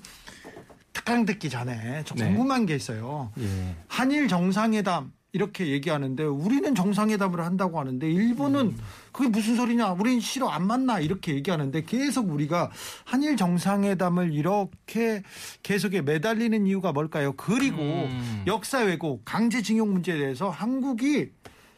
특강 0.94 1.26
듣기 1.26 1.50
전에 1.50 2.02
좀 2.04 2.16
네. 2.16 2.24
궁금한 2.24 2.64
게 2.64 2.74
있어요. 2.74 3.30
예. 3.38 3.76
한일 3.86 4.28
정상회담 4.28 5.12
이렇게 5.32 5.66
얘기하는데 5.66 6.24
우리는 6.24 6.74
정상회담을 6.74 7.44
한다고 7.44 7.78
하는데 7.78 8.10
일본은 8.10 8.68
음. 8.68 8.78
그게 9.12 9.28
무슨 9.28 9.56
소리냐 9.56 9.92
우린 9.92 10.20
싫어 10.20 10.48
안 10.48 10.66
만나 10.66 11.00
이렇게 11.00 11.34
얘기하는데 11.34 11.82
계속 11.82 12.30
우리가 12.30 12.70
한일 13.04 13.36
정상회담을 13.36 14.32
이렇게 14.32 15.22
계속에 15.62 16.00
매달리는 16.00 16.66
이유가 16.66 16.92
뭘까요? 16.92 17.34
그리고 17.36 17.82
음. 17.82 18.44
역사 18.46 18.78
왜곡 18.78 19.26
강제징용 19.26 19.92
문제에 19.92 20.16
대해서 20.16 20.48
한국이 20.48 21.30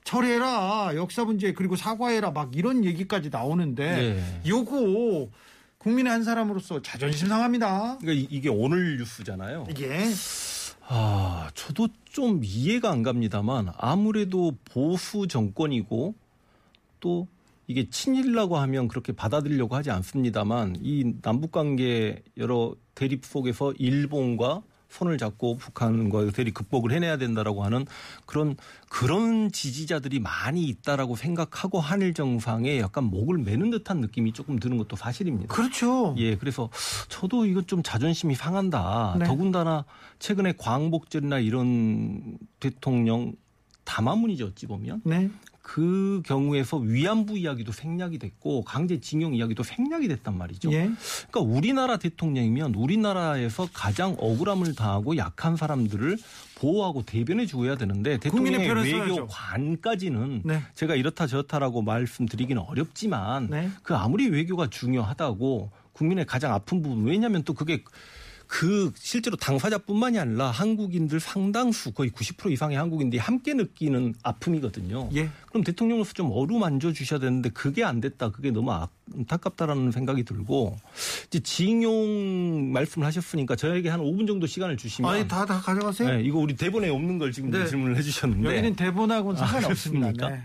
철회해라 0.04 0.92
역사 0.96 1.24
문제 1.24 1.52
그리고 1.52 1.76
사과해라 1.76 2.30
막 2.32 2.56
이런 2.56 2.84
얘기까지 2.84 3.30
나오는데 3.30 3.96
네. 4.14 4.40
요거 4.48 5.28
국민의 5.78 6.12
한 6.12 6.22
사람으로서 6.24 6.82
자존심 6.82 7.28
상합니다. 7.28 7.98
그러니까 8.00 8.12
이- 8.12 8.28
이게 8.30 8.48
오늘 8.48 8.98
뉴스잖아요. 8.98 9.66
이게 9.70 10.04
아, 10.86 11.50
저도 11.54 11.88
좀 12.04 12.40
이해가 12.44 12.90
안 12.90 13.02
갑니다만 13.02 13.72
아무래도 13.78 14.52
보수 14.64 15.26
정권이고 15.26 16.14
또 17.00 17.26
이게 17.66 17.88
친일라고 17.88 18.58
하면 18.58 18.88
그렇게 18.88 19.12
받아들이려고 19.12 19.74
하지 19.74 19.90
않습니다만 19.90 20.76
이 20.82 21.14
남북 21.22 21.52
관계 21.52 22.22
여러 22.36 22.74
대립 22.94 23.24
속에서 23.24 23.72
일본과 23.78 24.62
손을 24.92 25.16
잡고 25.16 25.56
북한과 25.56 26.30
대립 26.32 26.52
극복을 26.52 26.92
해내야 26.92 27.16
된다라고 27.16 27.64
하는 27.64 27.86
그런 28.26 28.56
그런 28.90 29.50
지지자들이 29.50 30.20
많이 30.20 30.64
있다라고 30.64 31.16
생각하고 31.16 31.80
한일 31.80 32.12
정상에 32.12 32.78
약간 32.78 33.04
목을 33.04 33.38
매는 33.38 33.70
듯한 33.70 34.00
느낌이 34.00 34.32
조금 34.32 34.58
드는 34.58 34.76
것도 34.76 34.96
사실입니다. 34.96 35.52
그렇죠. 35.52 36.14
예, 36.18 36.36
그래서 36.36 36.68
저도 37.08 37.46
이거 37.46 37.62
좀 37.62 37.82
자존심이 37.82 38.34
상한다. 38.34 39.16
네. 39.18 39.24
더군다나 39.24 39.86
최근에 40.18 40.54
광복절이나 40.58 41.38
이런 41.38 42.36
대통령 42.60 43.32
담화문이죠, 43.84 44.48
어찌 44.48 44.66
보면. 44.66 45.00
네. 45.04 45.30
그 45.62 46.22
경우에서 46.26 46.76
위안부 46.76 47.38
이야기도 47.38 47.70
생략이 47.72 48.18
됐고 48.18 48.64
강제징용 48.64 49.34
이야기도 49.34 49.62
생략이 49.62 50.08
됐단 50.08 50.36
말이죠. 50.36 50.72
예. 50.72 50.90
그러니까 51.30 51.40
우리나라 51.40 51.96
대통령이면 51.96 52.74
우리나라에서 52.74 53.68
가장 53.72 54.16
억울함을 54.18 54.74
당하고 54.74 55.16
약한 55.16 55.56
사람들을 55.56 56.18
보호하고 56.56 57.04
대변해 57.04 57.46
주어야 57.46 57.76
되는데 57.76 58.18
대통령의. 58.18 58.68
외교관까지는 58.72 60.42
네. 60.44 60.62
제가 60.74 60.96
이렇다 60.96 61.26
저렇다라고 61.26 61.82
말씀드리기는 61.82 62.60
어렵지만 62.60 63.48
네. 63.48 63.70
그 63.82 63.94
아무리 63.94 64.28
외교가 64.28 64.68
중요하다고 64.68 65.70
국민의 65.92 66.26
가장 66.26 66.52
아픈 66.52 66.82
부분 66.82 67.04
왜냐하면 67.04 67.44
또 67.44 67.54
그게 67.54 67.84
그 68.52 68.92
실제로 68.96 69.34
당사자뿐만이 69.38 70.18
아니라 70.18 70.50
한국인들 70.50 71.20
상당수 71.20 71.92
거의 71.92 72.10
90% 72.10 72.52
이상의 72.52 72.76
한국인들이 72.76 73.18
함께 73.18 73.54
느끼는 73.54 74.12
아픔이거든요. 74.22 75.08
예. 75.14 75.30
그럼 75.46 75.64
대통령으로서 75.64 76.12
좀 76.12 76.30
어루만져 76.30 76.92
주셔야 76.92 77.18
되는데 77.18 77.48
그게 77.48 77.82
안 77.82 78.02
됐다. 78.02 78.30
그게 78.30 78.50
너무 78.50 78.70
안타깝다라는 79.16 79.90
생각이 79.90 80.24
들고 80.24 80.76
이제 81.28 81.40
징용 81.40 82.72
말씀을 82.74 83.06
하셨으니까 83.06 83.56
저에게 83.56 83.88
한 83.88 84.00
5분 84.00 84.26
정도 84.26 84.46
시간을 84.46 84.76
주시면 84.76 85.10
아니 85.10 85.26
다 85.26 85.46
다 85.46 85.58
가져가세요. 85.58 86.10
네, 86.10 86.22
이거 86.22 86.38
우리 86.38 86.54
대본에 86.54 86.90
없는 86.90 87.16
걸 87.18 87.32
지금 87.32 87.50
네. 87.50 87.66
질문을 87.66 87.96
해주셨는데 87.96 88.46
여기는 88.50 88.76
대본하고는 88.76 89.38
상관이 89.38 89.64
아, 89.64 89.68
없습니다. 89.68 90.28
네. 90.28 90.42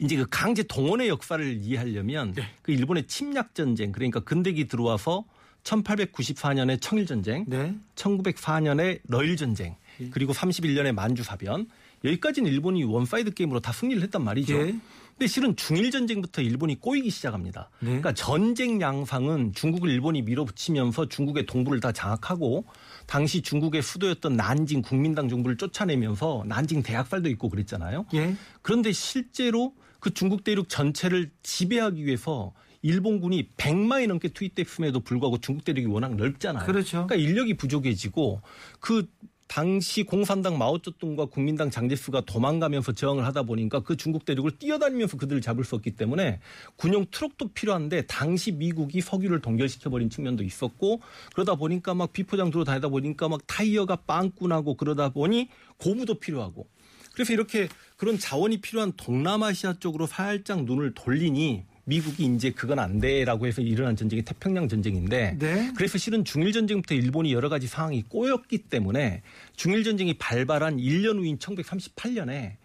이제 0.00 0.16
그 0.16 0.26
강제 0.28 0.64
동원의 0.64 1.06
역사를 1.06 1.58
이해하려면 1.62 2.32
네. 2.32 2.42
그 2.62 2.72
일본의 2.72 3.06
침략 3.06 3.54
전쟁 3.54 3.92
그러니까 3.92 4.18
근대기 4.18 4.66
들어와서 4.66 5.24
1894년에 5.64 6.80
청일 6.80 7.06
전쟁, 7.06 7.44
네. 7.46 7.74
1904년에 7.94 9.00
러일 9.08 9.36
전쟁, 9.36 9.76
그리고 10.10 10.32
31년에 10.32 10.92
만주 10.92 11.22
사변 11.22 11.66
여기까지는 12.04 12.50
일본이 12.50 12.84
one 12.84 13.05
side 13.05 13.34
게임으로 13.34 13.60
다 13.60 13.72
승리를 13.72 14.02
했단 14.02 14.24
말이죠. 14.24 14.54
예. 14.54 14.74
근데 15.12 15.26
실은 15.26 15.54
중일 15.54 15.90
전쟁부터 15.90 16.42
일본이 16.42 16.80
꼬이기 16.80 17.10
시작합니다. 17.10 17.70
네. 17.80 17.86
그러니까 17.86 18.12
전쟁 18.12 18.80
양상은 18.80 19.52
중국을 19.52 19.90
일본이 19.90 20.22
밀어붙이면서 20.22 21.08
중국의 21.08 21.46
동부를 21.46 21.80
다 21.80 21.92
장악하고 21.92 22.64
당시 23.06 23.42
중국의 23.42 23.82
수도였던 23.82 24.36
난징 24.36 24.82
국민당 24.82 25.28
정부를 25.28 25.56
쫓아내면서 25.58 26.44
난징 26.46 26.82
대학살도 26.82 27.28
있고 27.30 27.50
그랬잖아요. 27.50 28.06
예. 28.14 28.34
그런데 28.62 28.90
실제로 28.90 29.74
그 30.00 30.12
중국 30.12 30.42
대륙 30.42 30.68
전체를 30.68 31.30
지배하기 31.44 32.04
위해서 32.04 32.52
일본군이 32.82 33.48
100만이 33.56 34.08
넘게 34.08 34.28
투입됐음에도 34.28 35.00
불구하고 35.00 35.38
중국 35.38 35.64
대륙이 35.64 35.86
워낙 35.86 36.14
넓잖아요. 36.16 36.66
그렇죠. 36.66 37.06
그러니까 37.06 37.14
인력이 37.14 37.54
부족해지고 37.54 38.42
그 38.80 39.06
당시 39.52 40.02
공산당 40.02 40.56
마오쩌둥과 40.56 41.26
국민당 41.26 41.70
장제스가 41.70 42.22
도망가면서 42.22 42.92
저항을 42.92 43.26
하다 43.26 43.42
보니까 43.42 43.80
그 43.80 43.98
중국 43.98 44.24
대륙을 44.24 44.52
뛰어다니면서 44.52 45.18
그들을 45.18 45.42
잡을 45.42 45.62
수 45.62 45.74
없기 45.74 45.90
때문에 45.90 46.40
군용 46.76 47.04
트럭도 47.10 47.48
필요한데 47.48 48.06
당시 48.06 48.50
미국이 48.50 49.02
석유를 49.02 49.42
동결시켜버린 49.42 50.08
측면도 50.08 50.42
있었고 50.42 51.02
그러다 51.34 51.56
보니까 51.56 51.92
막 51.92 52.14
비포장 52.14 52.50
들어 52.50 52.64
다니다 52.64 52.88
보니까 52.88 53.28
막 53.28 53.42
타이어가 53.46 53.96
빵꾸나고 53.96 54.76
그러다 54.76 55.10
보니 55.10 55.50
고무도 55.76 56.14
필요하고 56.14 56.66
그래서 57.12 57.34
이렇게 57.34 57.68
그런 57.98 58.18
자원이 58.18 58.62
필요한 58.62 58.94
동남아시아 58.96 59.74
쪽으로 59.74 60.06
살짝 60.06 60.64
눈을 60.64 60.94
돌리니 60.94 61.64
미국이 61.84 62.24
이제 62.26 62.50
그건 62.50 62.78
안 62.78 63.00
돼라고 63.00 63.46
해서 63.46 63.60
일어난 63.60 63.96
전쟁이 63.96 64.22
태평양 64.22 64.68
전쟁인데 64.68 65.36
네. 65.38 65.72
그래서 65.76 65.98
실은 65.98 66.24
중일 66.24 66.52
전쟁부터 66.52 66.94
일본이 66.94 67.32
여러 67.32 67.48
가지 67.48 67.66
상황이 67.66 68.02
꼬였기 68.02 68.58
때문에 68.58 69.22
중일 69.56 69.82
전쟁이 69.82 70.14
발발한 70.14 70.76
1년 70.76 71.18
후인 71.18 71.38
1938년에 71.38 72.56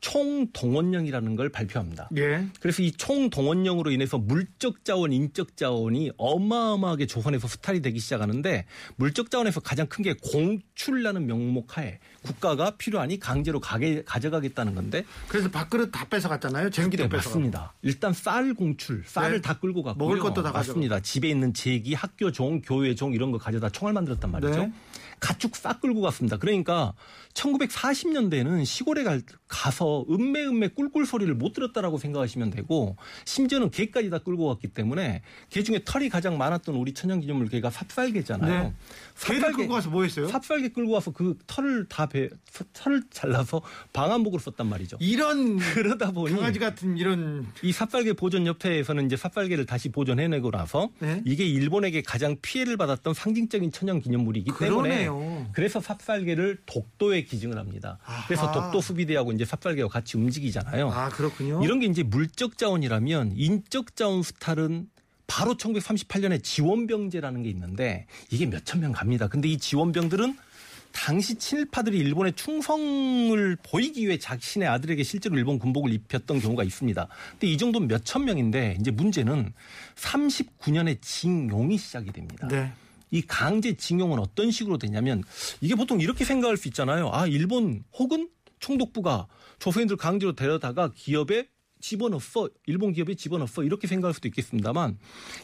총 0.00 0.46
동원령이라는 0.52 1.36
걸 1.36 1.48
발표합니다. 1.50 2.08
예. 2.16 2.46
그래서 2.60 2.82
이 2.82 2.92
총 2.92 3.30
동원령으로 3.30 3.90
인해서 3.90 4.18
물적 4.18 4.84
자원, 4.84 5.12
인적 5.12 5.56
자원이 5.56 6.10
어마어마하게 6.16 7.06
조선에서 7.06 7.48
수탈이 7.48 7.80
되기 7.82 7.98
시작하는데 7.98 8.66
물적 8.96 9.30
자원에서 9.30 9.60
가장 9.60 9.86
큰 9.86 10.00
게 10.00 10.14
공출라는 10.14 11.26
명목하에 11.26 11.98
국가가 12.22 12.70
필요하니 12.78 13.18
강제로 13.18 13.60
가게, 13.60 14.02
가져가겠다는 14.04 14.74
건데 14.74 15.04
그래서 15.28 15.50
밥그릇 15.50 15.90
다 15.92 16.06
뺏어갔잖아요. 16.08 16.70
전기도 16.70 17.02
네, 17.04 17.08
뺏어. 17.10 17.28
맞습니다. 17.28 17.74
일단 17.82 18.12
쌀 18.14 18.54
공출, 18.54 19.02
쌀을 19.06 19.32
네. 19.36 19.40
다 19.42 19.58
끌고 19.58 19.82
갔고요. 19.82 20.08
먹을 20.08 20.20
것도 20.20 20.42
다 20.42 20.52
맞습니다. 20.52 21.00
집에 21.00 21.28
있는 21.28 21.52
제기, 21.52 21.92
학교 21.94 22.32
종, 22.32 22.62
교회 22.62 22.94
종 22.94 23.12
이런 23.12 23.30
거 23.30 23.36
가져다 23.38 23.68
총알 23.68 23.92
만들었단 23.92 24.30
말이죠. 24.30 24.54
네. 24.56 24.72
가축 25.20 25.54
싹 25.54 25.82
끌고 25.82 26.00
갔습니다. 26.00 26.38
그러니까 26.38 26.94
1940년대는 27.34 28.64
시골에 28.64 29.04
갈- 29.04 29.22
가서 29.48 30.04
음매 30.10 30.44
음매 30.44 30.68
꿀꿀 30.68 31.06
소리를 31.06 31.32
못 31.34 31.52
들었다라고 31.52 31.98
생각하시면 31.98 32.50
되고 32.50 32.96
심지어는 33.24 33.70
개까지 33.70 34.10
다 34.10 34.18
끌고 34.18 34.46
갔기 34.48 34.68
때문에 34.68 35.22
개 35.48 35.62
중에 35.62 35.80
털이 35.84 36.08
가장 36.08 36.38
많았던 36.38 36.74
우리 36.76 36.92
천연기념물 36.94 37.48
개가 37.48 37.70
삽살개잖아요. 37.70 38.62
네. 38.62 38.72
개를 39.24 39.52
끌고 39.52 39.72
가서 39.74 39.90
뭐 39.90 40.02
했어요? 40.04 40.28
삽살개 40.28 40.68
끌고 40.68 40.92
와서 40.92 41.10
그 41.10 41.36
털을 41.46 41.86
다 41.88 42.06
배, 42.06 42.28
털을 42.72 43.02
잘라서 43.10 43.60
방한복으로 43.92 44.40
썼단 44.40 44.68
말이죠. 44.68 44.98
이런 45.00 45.56
그러다 45.74 46.12
보니 46.12 46.34
강아지 46.36 46.58
같은 46.58 46.96
이런 46.96 47.46
이 47.62 47.72
삽살개 47.72 48.12
보존 48.14 48.46
협회에서는 48.46 49.06
이제 49.06 49.16
삽살개를 49.16 49.66
다시 49.66 49.88
보존해내고 49.88 50.50
나서 50.50 50.90
네. 51.00 51.22
이게 51.24 51.46
일본에게 51.46 52.02
가장 52.02 52.36
피해를 52.40 52.76
받았던 52.76 53.14
상징적인 53.14 53.72
천연 53.72 54.00
기념물이기 54.00 54.52
때문에 54.58 55.06
그러네요. 55.06 55.48
그래서 55.52 55.80
삽살개를 55.80 56.58
독도에 56.66 57.19
기증을 57.24 57.58
합니다. 57.58 57.98
아하. 58.04 58.26
그래서 58.26 58.50
독도 58.52 58.80
수비대하고 58.80 59.32
이제 59.32 59.44
삽살개와 59.44 59.88
같이 59.88 60.16
움직이잖아요. 60.16 60.90
아 60.90 61.08
그렇군요. 61.08 61.62
이런 61.64 61.80
게 61.80 61.86
이제 61.86 62.02
물적 62.02 62.58
자원이라면 62.58 63.32
인적 63.36 63.96
자원 63.96 64.22
수탈은 64.22 64.88
바로 65.26 65.54
1938년에 65.56 66.42
지원병제라는 66.42 67.44
게 67.44 67.50
있는데 67.50 68.06
이게 68.30 68.46
몇천 68.46 68.80
명 68.80 68.92
갑니다. 68.92 69.28
근데 69.28 69.48
이 69.48 69.58
지원병들은 69.58 70.36
당시 70.92 71.36
친일파들이 71.36 71.98
일본의 71.98 72.32
충성을 72.32 73.56
보이기 73.62 74.06
위해 74.06 74.18
자신의 74.18 74.66
아들에게 74.68 75.02
실제로 75.04 75.36
일본 75.36 75.58
군복을 75.58 75.92
입혔던 75.92 76.40
경우가 76.40 76.64
있습니다. 76.64 77.06
근데 77.32 77.46
이 77.46 77.56
정도면 77.56 77.88
몇천 77.88 78.24
명인데 78.24 78.76
이제 78.80 78.90
문제는 78.90 79.52
39년에 79.94 81.00
징용이 81.00 81.78
시작이 81.78 82.12
됩니다. 82.12 82.48
네. 82.48 82.72
이 83.10 83.22
강제 83.22 83.74
징용은 83.74 84.18
어떤 84.18 84.50
식으로 84.50 84.78
되냐면 84.78 85.22
이게 85.60 85.74
보통 85.74 86.00
이렇게 86.00 86.24
생각할 86.24 86.56
수 86.56 86.68
있잖아요. 86.68 87.10
아, 87.12 87.26
일본 87.26 87.82
혹은 87.98 88.28
총독부가 88.60 89.26
조선인들 89.58 89.96
강제로 89.96 90.34
데려다가 90.34 90.92
기업에 90.94 91.48
집어넣었어. 91.80 92.50
일본 92.66 92.92
기업에 92.92 93.14
집어넣었어. 93.14 93.64
이렇게 93.64 93.86
생각할 93.86 94.14
수도 94.14 94.28
있겠습니다만 94.28 94.98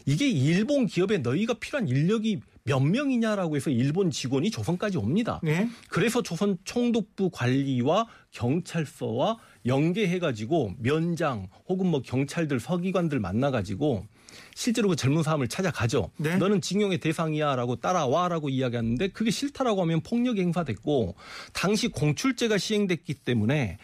이게 0.05 0.29
일본 0.29 0.87
기업에 0.87 1.19
너희가 1.19 1.55
필요한 1.55 1.89
인력이 1.89 2.41
몇 2.65 2.81
명이냐라고 2.81 3.57
해서 3.57 3.71
일본 3.71 4.11
직원이 4.11 4.51
조선까지 4.51 4.99
옵니다. 4.99 5.41
네. 5.43 5.69
그래서 5.89 6.23
조선 6.23 6.59
총독부 6.65 7.31
관리와 7.31 8.07
경찰서와 8.33 9.39
연계해가지고 9.65 10.75
면장 10.79 11.49
혹은 11.69 11.87
뭐 11.87 12.03
경찰들 12.03 12.61
서기관들 12.61 13.21
만나가지고 13.21 14.07
실제로 14.55 14.89
그 14.89 14.97
젊은 14.97 15.23
사람을 15.23 15.49
찾아가죠. 15.49 16.11
네. 16.17 16.37
너는 16.37 16.61
징용의 16.61 16.99
대상이야라고 16.99 17.77
따라와라고 17.77 18.49
이야기하는데 18.49 19.09
그게 19.09 19.31
싫다라고 19.31 19.83
하면 19.83 20.01
폭력이 20.01 20.41
행사됐고 20.41 21.15
당시 21.53 21.89
공출제가 21.89 22.59
시행됐기 22.59 23.15
때문에 23.15 23.79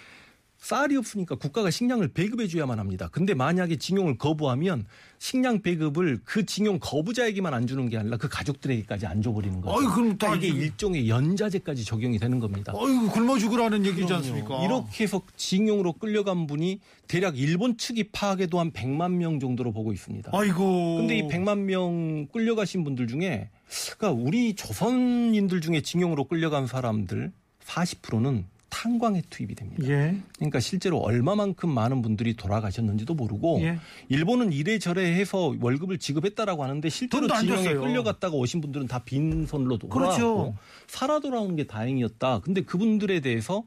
쌀이 0.62 0.96
없으니까 0.96 1.34
국가가 1.34 1.72
식량을 1.72 2.08
배급해 2.08 2.46
줘야만 2.46 2.78
합니다. 2.78 3.08
근데 3.10 3.34
만약에 3.34 3.76
징용을 3.76 4.16
거부하면 4.16 4.86
식량 5.18 5.60
배급을 5.60 6.20
그 6.24 6.46
징용 6.46 6.78
거부자에게만 6.80 7.52
안 7.52 7.66
주는 7.66 7.88
게 7.88 7.98
아니라 7.98 8.16
그 8.16 8.28
가족들에게까지 8.28 9.06
안 9.06 9.22
줘버리는 9.22 9.60
거죠. 9.60 9.76
어이, 9.76 9.84
그럼 9.92 10.16
다 10.18 10.28
그러니까 10.28 10.46
이게 10.46 10.56
일종의 10.56 11.08
연자제까지 11.08 11.84
적용이 11.84 12.20
되는 12.20 12.38
겁니다. 12.38 12.72
어이구 12.76 13.10
굶어 13.10 13.38
죽으라는 13.40 13.84
얘기지 13.86 14.04
그럼요. 14.06 14.14
않습니까? 14.14 14.64
이렇게 14.64 15.02
해서 15.02 15.20
징용으로 15.36 15.94
끌려간 15.94 16.46
분이 16.46 16.78
대략 17.08 17.36
일본 17.36 17.76
측이 17.76 18.10
파악해도 18.12 18.60
한 18.60 18.70
100만 18.70 19.14
명 19.14 19.40
정도로 19.40 19.72
보고 19.72 19.92
있습니다. 19.92 20.30
아이고. 20.32 20.98
근데 20.98 21.18
이 21.18 21.22
100만 21.22 21.58
명 21.58 22.28
끌려가신 22.28 22.84
분들 22.84 23.08
중에 23.08 23.50
그러니까 23.98 24.12
우리 24.12 24.54
조선인들 24.54 25.60
중에 25.60 25.80
징용으로 25.80 26.24
끌려간 26.24 26.68
사람들 26.68 27.32
40%는 27.64 28.46
탄광에 28.72 29.22
투입이 29.28 29.54
됩니다. 29.54 29.86
예. 29.86 30.16
그러니까 30.36 30.58
실제로 30.58 30.96
얼마만큼 30.98 31.68
많은 31.68 32.00
분들이 32.00 32.34
돌아가셨는지도 32.34 33.12
모르고 33.12 33.60
예. 33.60 33.78
일본은 34.08 34.50
이래저래 34.50 35.12
해서 35.12 35.54
월급을 35.60 35.98
지급했다라고 35.98 36.64
하는데 36.64 36.88
실제로 36.88 37.28
줬어요. 37.28 37.82
끌려갔다가 37.82 38.34
오신 38.34 38.62
분들은 38.62 38.86
다 38.86 39.00
빈손으로 39.04 39.76
돌아왔고 39.76 39.88
그렇죠. 39.88 40.56
살아 40.86 41.20
돌아오는 41.20 41.54
게 41.54 41.64
다행이었다. 41.64 42.40
근데 42.40 42.62
그분들에 42.62 43.20
대해서 43.20 43.62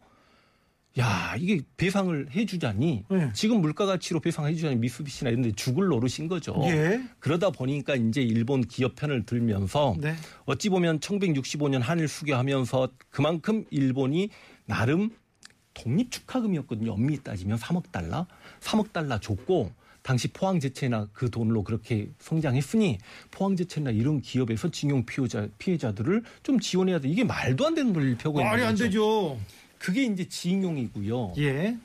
야 0.98 1.36
이게 1.38 1.62
배상을 1.78 2.30
해주자니 2.34 3.04
예. 3.12 3.30
지금 3.34 3.62
물가 3.62 3.86
가치로 3.86 4.22
배상해 4.22 4.56
주자니 4.56 4.78
미쓰비시나 4.78 5.30
이런 5.30 5.44
데 5.44 5.52
죽을 5.52 5.88
노릇인 5.88 6.28
거죠. 6.28 6.56
예. 6.64 7.02
그러다 7.20 7.52
보니까 7.52 7.96
이제 7.96 8.22
일본 8.22 8.62
기업 8.62 8.96
편을 8.96 9.26
들면서 9.26 9.96
네. 10.00 10.16
어찌 10.46 10.70
보면 10.70 11.00
1965년 11.00 11.82
한일 11.82 12.08
수교하면서 12.08 12.90
그만큼 13.12 13.66
일본이 13.70 14.30
나름 14.66 15.12
독립 15.74 16.12
축하금이었거든요. 16.12 16.94
엄밀히 16.94 17.22
따지면 17.22 17.58
3억 17.58 17.92
달러, 17.92 18.28
3억 18.62 18.94
달러 18.94 19.20
줬고 19.20 19.72
당시 20.02 20.28
포항제체나 20.28 21.10
그 21.14 21.32
돈으로 21.32 21.64
그렇게 21.64 22.10
성장했으니 22.20 23.00
포항제체나 23.32 23.90
이런 23.90 24.22
기업에서 24.22 24.70
징용 24.70 25.06
피해자 25.06 25.48
피해자들을 25.58 26.24
좀 26.44 26.60
지원해야 26.60 27.00
돼. 27.00 27.10
이게 27.10 27.24
말도 27.24 27.66
안 27.66 27.74
되는 27.74 27.92
논리를 27.92 28.16
펴고 28.18 28.40
있는 28.40 28.52
말이 28.52 28.64
안 28.64 28.74
거죠. 28.74 28.84
되죠. 28.86 29.40
그게 29.80 30.04
이제 30.04 30.28
징용이고요. 30.28 31.34
예. 31.40 31.78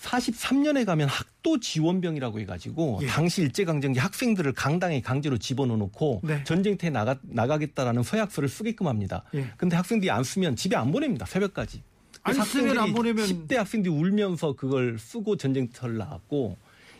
43년에 0.00 0.84
가면 0.86 1.08
학도 1.08 1.60
지원병이라고 1.60 2.40
해가지고 2.40 3.00
예. 3.02 3.06
당시 3.06 3.42
일제강점기 3.42 3.98
학생들을 3.98 4.52
강당에 4.52 5.00
강제로 5.00 5.36
집어넣어놓고 5.38 6.20
네. 6.24 6.44
전쟁터에 6.44 6.90
나가, 6.90 7.18
나가겠다라는 7.22 8.02
서약서를 8.02 8.48
쓰게끔 8.48 8.86
합니다. 8.86 9.24
예. 9.34 9.46
근데 9.56 9.76
학생들이 9.76 10.10
안 10.10 10.24
쓰면 10.24 10.56
집에 10.56 10.76
안 10.76 10.90
보냅니다. 10.92 11.26
새벽까지. 11.26 11.82
안 12.22 12.34
그래서 12.34 12.44
쓰면 12.44 12.70
안 12.78 12.88
학생들이 12.90 13.14
보내면- 13.14 13.26
10대 13.26 13.54
학생들이 13.56 13.94
울면서 13.94 14.52
그걸 14.54 14.98
쓰고 14.98 15.36
전쟁터를 15.36 15.96
나갔고 15.96 16.56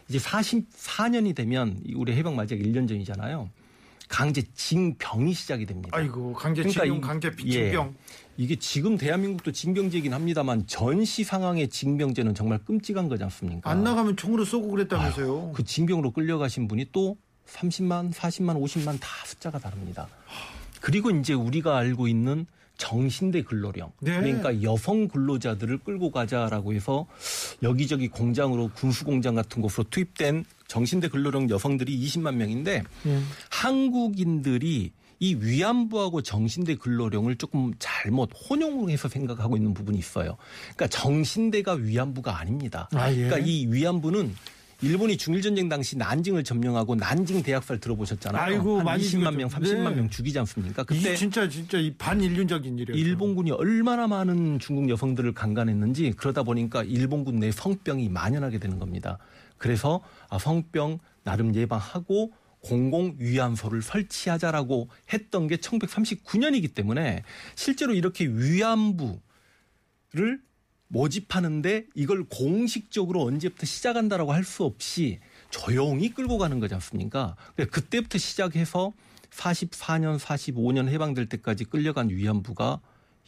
이제 0.09 0.18
44년이 0.18 1.35
되면 1.35 1.80
우리 1.94 2.12
해방 2.14 2.35
맞이하기 2.37 2.66
1년 2.70 2.88
전이잖아요. 2.88 3.50
강제 4.09 4.42
징병이 4.54 5.33
시작이 5.35 5.66
됩니다. 5.66 5.90
아이고 5.92 6.33
강제 6.33 6.62
그러니까 6.62 6.83
징용, 6.83 7.00
강제 7.00 7.30
징병. 7.37 7.54
예. 7.54 8.12
이게 8.37 8.56
지금 8.56 8.96
대한민국도 8.96 9.52
징병제이긴 9.52 10.12
합니다만 10.14 10.66
전시 10.66 11.22
상황의 11.22 11.68
징병제는 11.68 12.35
정말 12.35 12.59
끔찍한 12.64 13.09
거지 13.09 13.22
않습니까? 13.22 13.70
안 13.70 13.85
나가면 13.85 14.16
총으로 14.16 14.44
쏘고 14.44 14.68
그랬다면서요. 14.68 15.52
그 15.52 15.62
징병으로 15.62 16.11
끌려가신 16.11 16.66
분이 16.66 16.87
또 16.90 17.16
30만, 17.46 18.12
40만, 18.12 18.61
50만 18.61 18.98
다 19.00 19.09
숫자가 19.26 19.59
다릅니다. 19.61 20.09
그리고 20.80 21.11
이제 21.11 21.33
우리가 21.35 21.76
알고 21.76 22.09
있는 22.09 22.46
정신대 22.81 23.43
근로령. 23.43 23.93
네. 24.01 24.19
그러니까 24.19 24.62
여성 24.62 25.07
근로자들을 25.07 25.79
끌고 25.79 26.11
가자라고 26.11 26.73
해서 26.73 27.07
여기저기 27.62 28.09
공장으로 28.09 28.71
군수 28.75 29.05
공장 29.05 29.35
같은 29.35 29.61
곳으로 29.61 29.85
투입된 29.90 30.47
정신대 30.66 31.09
근로령 31.09 31.51
여성들이 31.51 32.01
20만 32.07 32.37
명인데 32.37 32.83
예. 33.07 33.19
한국인들이 33.51 34.93
이 35.23 35.35
위안부하고 35.35 36.23
정신대 36.23 36.77
근로령을 36.77 37.37
조금 37.37 37.75
잘못 37.79 38.31
혼용해서 38.49 39.09
생각하고 39.09 39.59
있는 39.59 39.75
부분이 39.75 39.99
있어요. 39.99 40.38
그러니까 40.75 40.87
정신대가 40.87 41.75
위안부가 41.75 42.38
아닙니다. 42.38 42.88
아, 42.95 43.11
예. 43.12 43.16
그러니까 43.16 43.38
이 43.40 43.66
위안부는 43.66 44.35
일본이 44.83 45.16
중일 45.16 45.43
전쟁 45.43 45.69
당시 45.69 45.97
난징을 45.97 46.45
점령하고 46.45 46.95
난징 46.95 47.43
대학살 47.43 47.79
들어보셨잖아요. 47.81 48.43
아이고, 48.43 48.79
한 48.79 48.85
많이 48.85 49.05
20만 49.05 49.37
명, 49.37 49.49
죽였죠. 49.49 49.75
30만 49.75 49.90
네. 49.90 49.97
명 49.97 50.11
죽이지 50.11 50.38
않습니까? 50.38 50.85
그때 50.85 51.14
진짜 51.16 51.49
진짜 51.49 51.79
이 51.79 51.93
반인륜적인 51.95 52.79
일이에요. 52.79 52.99
일본군이 52.99 53.51
얼마나 53.53 54.07
많은 54.07 54.59
중국 54.59 54.88
여성들을 54.88 55.33
강간했는지 55.35 56.14
그러다 56.16 56.43
보니까 56.43 56.83
일본군 56.83 57.40
내 57.40 57.51
성병이 57.51 58.09
만연하게 58.09 58.59
되는 58.59 58.79
겁니다. 58.79 59.19
그래서 59.59 60.01
아, 60.29 60.38
성병 60.38 60.99
나름 61.23 61.55
예방하고 61.55 62.33
공공 62.62 63.16
위안소를 63.19 63.83
설치하자라고 63.83 64.88
했던 65.12 65.47
게 65.49 65.57
1939년이기 65.57 66.75
때문에 66.75 67.23
실제로 67.55 67.95
이렇게 67.95 68.27
위안부를 68.27 69.21
모집하는데 70.90 71.87
이걸 71.94 72.24
공식적으로 72.24 73.22
언제부터 73.22 73.64
시작한다라고 73.64 74.33
할 74.33 74.44
수 74.44 74.64
없이 74.64 75.20
조용히 75.50 76.12
끌고 76.12 76.38
가는 76.38 76.59
거지 76.61 76.74
않습니까? 76.74 77.37
그때부터 77.70 78.18
시작해서 78.18 78.92
44년, 79.31 80.18
45년 80.18 80.88
해방될 80.88 81.26
때까지 81.26 81.64
끌려간 81.64 82.11
위안부가 82.11 82.81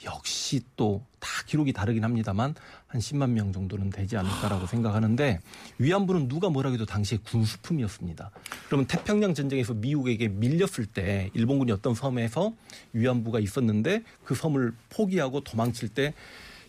역시 0.04 0.60
또 0.76 1.02
다 1.22 1.28
기록이 1.46 1.72
다르긴 1.72 2.02
합니다만 2.02 2.52
한 2.88 3.00
10만 3.00 3.30
명 3.30 3.52
정도는 3.52 3.90
되지 3.90 4.16
않을까라고 4.16 4.66
생각하는데 4.66 5.38
위안부는 5.78 6.26
누가 6.26 6.50
뭐라 6.50 6.70
해도 6.72 6.84
당시에 6.84 7.18
군수품이었습니다. 7.22 8.32
그러면 8.66 8.86
태평양 8.88 9.32
전쟁에서 9.32 9.72
미국에게 9.72 10.26
밀렸을 10.26 10.86
때 10.92 11.30
일본군이 11.34 11.70
어떤 11.70 11.94
섬에서 11.94 12.54
위안부가 12.92 13.38
있었는데 13.38 14.02
그 14.24 14.34
섬을 14.34 14.74
포기하고 14.90 15.42
도망칠 15.44 15.90
때 15.90 16.12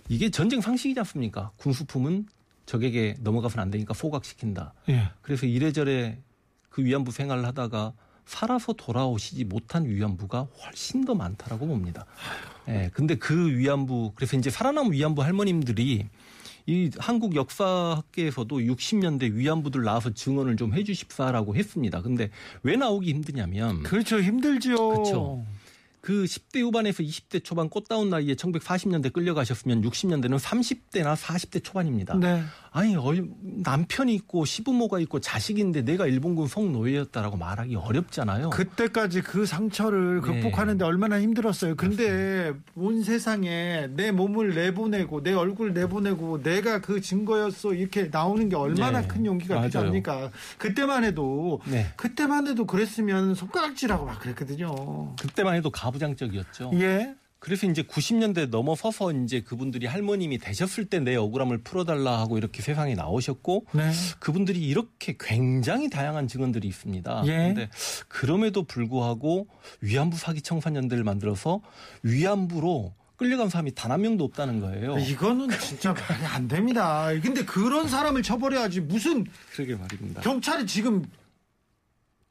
이게 0.09 0.29
전쟁 0.29 0.61
상식이지 0.61 0.99
않습니까? 0.99 1.51
군수품은 1.57 2.27
적에게 2.65 3.15
넘어가서는 3.19 3.61
안 3.61 3.71
되니까 3.71 3.93
포각시킨다. 3.93 4.73
예. 4.89 5.09
그래서 5.21 5.45
이래저래 5.45 6.19
그 6.69 6.83
위안부 6.83 7.11
생활을 7.11 7.45
하다가 7.45 7.93
살아서 8.25 8.73
돌아오시지 8.73 9.43
못한 9.45 9.85
위안부가 9.85 10.47
훨씬 10.63 11.03
더 11.05 11.13
많다라고 11.13 11.67
봅니다. 11.67 12.05
예. 12.69 12.89
근데 12.93 13.15
그 13.15 13.57
위안부 13.57 14.13
그래서 14.15 14.37
이제 14.37 14.49
살아남은 14.49 14.93
위안부 14.93 15.23
할머님들이 15.23 16.07
이 16.65 16.89
한국 16.97 17.35
역사학계에서도 17.35 18.57
60년대 18.57 19.33
위안부들 19.33 19.83
나와서 19.83 20.13
증언을 20.13 20.55
좀 20.55 20.73
해주십사라고 20.73 21.55
했습니다. 21.55 22.01
근데 22.01 22.29
왜 22.63 22.77
나오기 22.77 23.09
힘드냐면 23.09 23.83
그렇죠 23.83 24.21
힘들죠. 24.21 24.89
그렇죠. 24.89 25.45
그 26.03 26.25
10대 26.25 26.59
후반에서 26.59 27.01
20대 27.01 27.41
초반 27.45 27.69
꽃다운 27.69 28.09
나이에 28.09 28.35
1940년대 28.35 29.13
끌려가셨으면 29.13 29.81
60년대는 29.83 30.37
30대나 30.37 31.15
40대 31.15 31.63
초반입니다. 31.63 32.15
네. 32.15 32.43
아니 32.75 32.95
어, 32.95 33.13
남편이 33.41 34.15
있고 34.15 34.45
시부모가 34.45 34.99
있고 35.01 35.19
자식인데 35.19 35.83
내가 35.83 36.07
일본군 36.07 36.47
성노예였다라고 36.47 37.37
말하기 37.37 37.75
어렵잖아요. 37.75 38.49
그때까지 38.49 39.21
그 39.21 39.45
상처를 39.45 40.21
네. 40.21 40.41
극복하는데 40.41 40.83
얼마나 40.83 41.21
힘들었어요. 41.21 41.75
근데 41.75 42.51
온 42.75 43.03
세상에 43.03 43.89
내 43.95 44.11
몸을 44.11 44.55
내보내고 44.55 45.21
내 45.21 45.33
얼굴 45.33 45.73
내보내고 45.73 46.41
내가 46.41 46.81
그 46.81 46.99
증거였어 46.99 47.75
이렇게 47.75 48.09
나오는 48.11 48.49
게 48.49 48.55
얼마나 48.55 49.01
네. 49.01 49.07
큰 49.07 49.25
용기가 49.27 49.53
맞아요. 49.55 49.69
필요합니까? 49.69 50.31
그때만 50.57 51.03
해도 51.03 51.61
네. 51.65 51.93
그때만 51.95 52.47
해도 52.47 52.65
그랬으면 52.65 53.35
손가락질하고 53.35 54.05
막 54.07 54.19
그랬거든요. 54.19 55.15
그때만 55.21 55.53
해도 55.55 55.69
가부장적이었죠. 55.69 56.71
예. 56.75 57.13
그래서 57.43 57.67
이제 57.67 57.83
90년대 57.83 58.47
넘어서서 58.47 59.11
이제 59.11 59.41
그분들이 59.41 59.85
할머님이 59.85 60.37
되셨을 60.37 60.85
때 60.85 61.03
내 61.03 61.17
억울함을 61.17 61.57
풀어달라 61.57 62.19
하고 62.21 62.37
이렇게 62.37 62.61
세상에 62.61 62.93
나오셨고 62.95 63.65
네. 63.73 63.91
그분들이 64.19 64.61
이렇게 64.65 65.17
굉장히 65.19 65.89
다양한 65.89 66.29
증언들이 66.29 66.65
있습니다. 66.69 67.23
예. 67.25 67.29
그런데 67.31 67.69
그럼에도 68.07 68.63
불구하고 68.63 69.47
위안부 69.81 70.15
사기 70.17 70.41
청소년들을 70.41 71.03
만들어서 71.03 71.59
위안부로 72.03 72.93
끌려간 73.17 73.49
사람이 73.49 73.75
단 73.75 73.91
한 73.91 74.01
명도 74.01 74.23
없다는 74.23 74.61
거예요. 74.61 74.97
이거는 74.99 75.49
진짜 75.59 75.93
말이 75.93 76.25
안 76.25 76.47
됩니다. 76.47 77.09
근데 77.21 77.43
그런 77.43 77.89
사람을 77.89 78.23
처벌해야지 78.23 78.79
무슨 78.79 79.25
그러게 79.51 79.75
말입니다. 79.75 80.21
경찰이 80.21 80.65
지금 80.65 81.03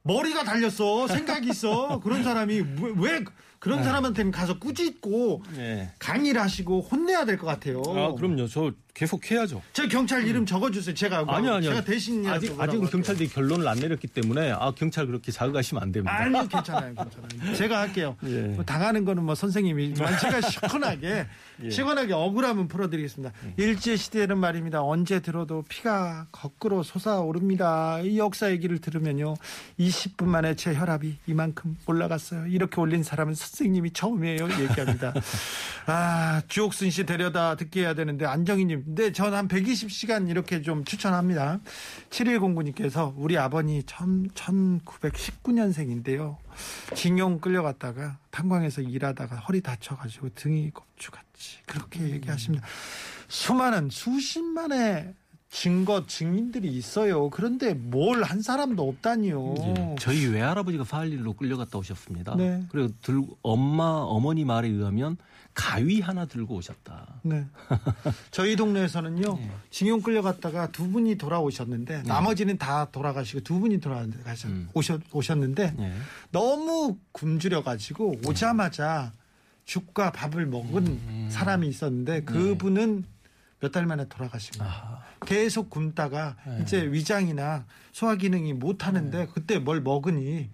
머리가 0.05 0.45
달렸어 0.45 1.07
생각이 1.09 1.49
있어 1.51 2.01
그런 2.01 2.23
사람이 2.25 2.61
왜, 2.61 2.93
왜 2.97 3.25
그런 3.61 3.79
네. 3.79 3.85
사람한테는 3.85 4.33
가서 4.33 4.59
꾸짖고 4.59 5.45
예. 5.57 5.93
강의를 6.01 6.41
하시고 6.41 6.81
혼내야 6.81 7.25
될 7.25 7.39
것 7.39 7.47
같아요. 7.47 7.81
아, 7.87 8.13
그럼요. 8.13 8.49
저 8.49 8.73
계속 8.93 9.31
해야죠. 9.31 9.63
저 9.73 9.87
경찰 9.87 10.27
이름 10.27 10.45
적어주세요. 10.45 10.95
제가 10.97 11.25
아니요, 11.29 11.55
아니요. 11.55 11.71
제가 11.71 11.85
대신이라도 11.85 12.37
아직 12.37 12.61
아직은. 12.61 12.89
경찰들이 12.91 13.29
결론을 13.29 13.69
안 13.69 13.79
내렸기 13.79 14.09
때문에 14.09 14.51
아 14.51 14.73
경찰 14.77 15.07
그렇게 15.07 15.31
자극하시면 15.31 15.81
안 15.81 15.93
됩니다. 15.93 16.13
아니요, 16.13 16.49
괜찮아요, 16.49 16.93
괜찮아요. 16.93 17.55
제가 17.57 17.81
할게요. 17.83 18.17
예. 18.27 18.41
뭐 18.49 18.65
당하는 18.65 19.05
거는 19.05 19.23
뭐 19.25 19.37
선생님이지만 19.37 20.13
제가 20.19 20.41
시원하게, 20.41 21.27
예. 21.65 21.71
시원하게 21.71 22.13
억울함은 22.13 22.69
풀어드리겠습니다. 22.69 23.33
일제 23.57 23.97
시대는 23.97 24.39
말입니다. 24.39 24.83
언제 24.83 25.19
들어도 25.21 25.63
피가 25.69 26.29
거꾸로 26.31 26.83
솟아오릅니다. 26.85 27.99
이 28.01 28.19
역사 28.19 28.51
얘기를 28.53 28.79
들으면요, 28.81 29.35
20분 29.81 30.27
만에 30.27 30.55
제 30.55 30.73
혈압이 30.75 31.17
이만큼 31.27 31.77
올라갔어요. 31.87 32.47
이렇게 32.47 32.81
올린 32.81 33.03
사람은 33.03 33.35
선생님이 33.35 33.93
처음이에요. 33.93 34.49
얘기합니다. 34.61 35.13
아, 35.87 36.43
주옥순 36.47 36.91
씨 36.91 37.05
데려다 37.05 37.57
듣게 37.57 37.81
해야 37.81 37.95
되는데 37.95 38.25
안정희님, 38.25 38.85
네, 38.95 39.11
전 39.13 39.33
한 39.33 39.49
120시간 39.49 40.29
이렇게 40.29 40.61
좀 40.61 40.85
추천합니다. 40.85 41.61
7109님께서 42.11 43.15
우리 43.17 43.39
아버님 43.39 43.81
1919년생인데요. 43.83 46.37
징용 46.95 47.41
끌려갔다가 47.41 48.19
탄광에서 48.31 48.83
일하다가 48.83 49.37
허리 49.37 49.61
다쳐가지고 49.61 50.31
등이 50.35 50.71
겁주같이 50.73 51.59
그렇게 51.67 52.01
얘기하십니다. 52.11 52.67
수많은 53.29 53.89
수십만의 53.91 55.15
증거 55.51 56.07
증인들이 56.07 56.69
있어요. 56.69 57.29
그런데 57.29 57.75
뭘 57.75 58.23
한 58.23 58.41
사람도 58.41 58.89
없다니요. 58.89 59.55
예. 59.59 59.97
저희 59.99 60.27
외할아버지가 60.27 60.85
사할일로 60.85 61.35
끌려갔다 61.35 61.77
오셨습니다. 61.79 62.37
네. 62.37 62.65
그리고 62.71 62.89
들 63.03 63.21
엄마 63.43 63.85
어머니 63.85 64.45
말에 64.47 64.69
의하면 64.69 65.19
가위 65.55 66.01
하나 66.01 66.25
들고 66.25 66.55
오셨다. 66.57 67.21
네. 67.23 67.45
저희 68.31 68.57
동네에서는요, 68.57 69.39
예. 69.39 69.51
징용 69.71 70.01
끌려갔다가 70.01 70.71
두 70.73 70.89
분이 70.91 71.17
돌아오셨는데, 71.17 72.03
나머지는 72.05 72.57
다 72.59 72.87
돌아가시고 72.91 73.41
두 73.41 73.61
분이 73.61 73.81
돌아가셨, 73.81 74.51
음. 74.51 74.69
오셨, 74.73 75.01
오셨는데, 75.13 75.75
예. 75.79 75.93
너무 76.31 76.97
굶주려 77.13 77.63
가지고 77.63 78.15
오자마자 78.27 79.13
죽과 79.65 80.13
밥을 80.13 80.47
먹은 80.47 80.87
음. 80.87 81.29
사람이 81.31 81.69
있었는데, 81.69 82.25
그분은 82.25 83.05
몇 83.61 83.71
달 83.71 83.87
만에 83.87 84.09
돌아가신 84.09 84.59
거예요. 84.59 84.73
아, 84.73 85.03
계속 85.25 85.71
굶다가 85.71 86.37
네. 86.45 86.59
이제 86.63 86.83
위장이나 86.83 87.65
소화 87.93 88.17
기능이 88.17 88.55
못 88.55 88.89
하는데 88.89 89.29
그때 89.33 89.61
뭘 89.61 89.81
먹으니 89.81 90.51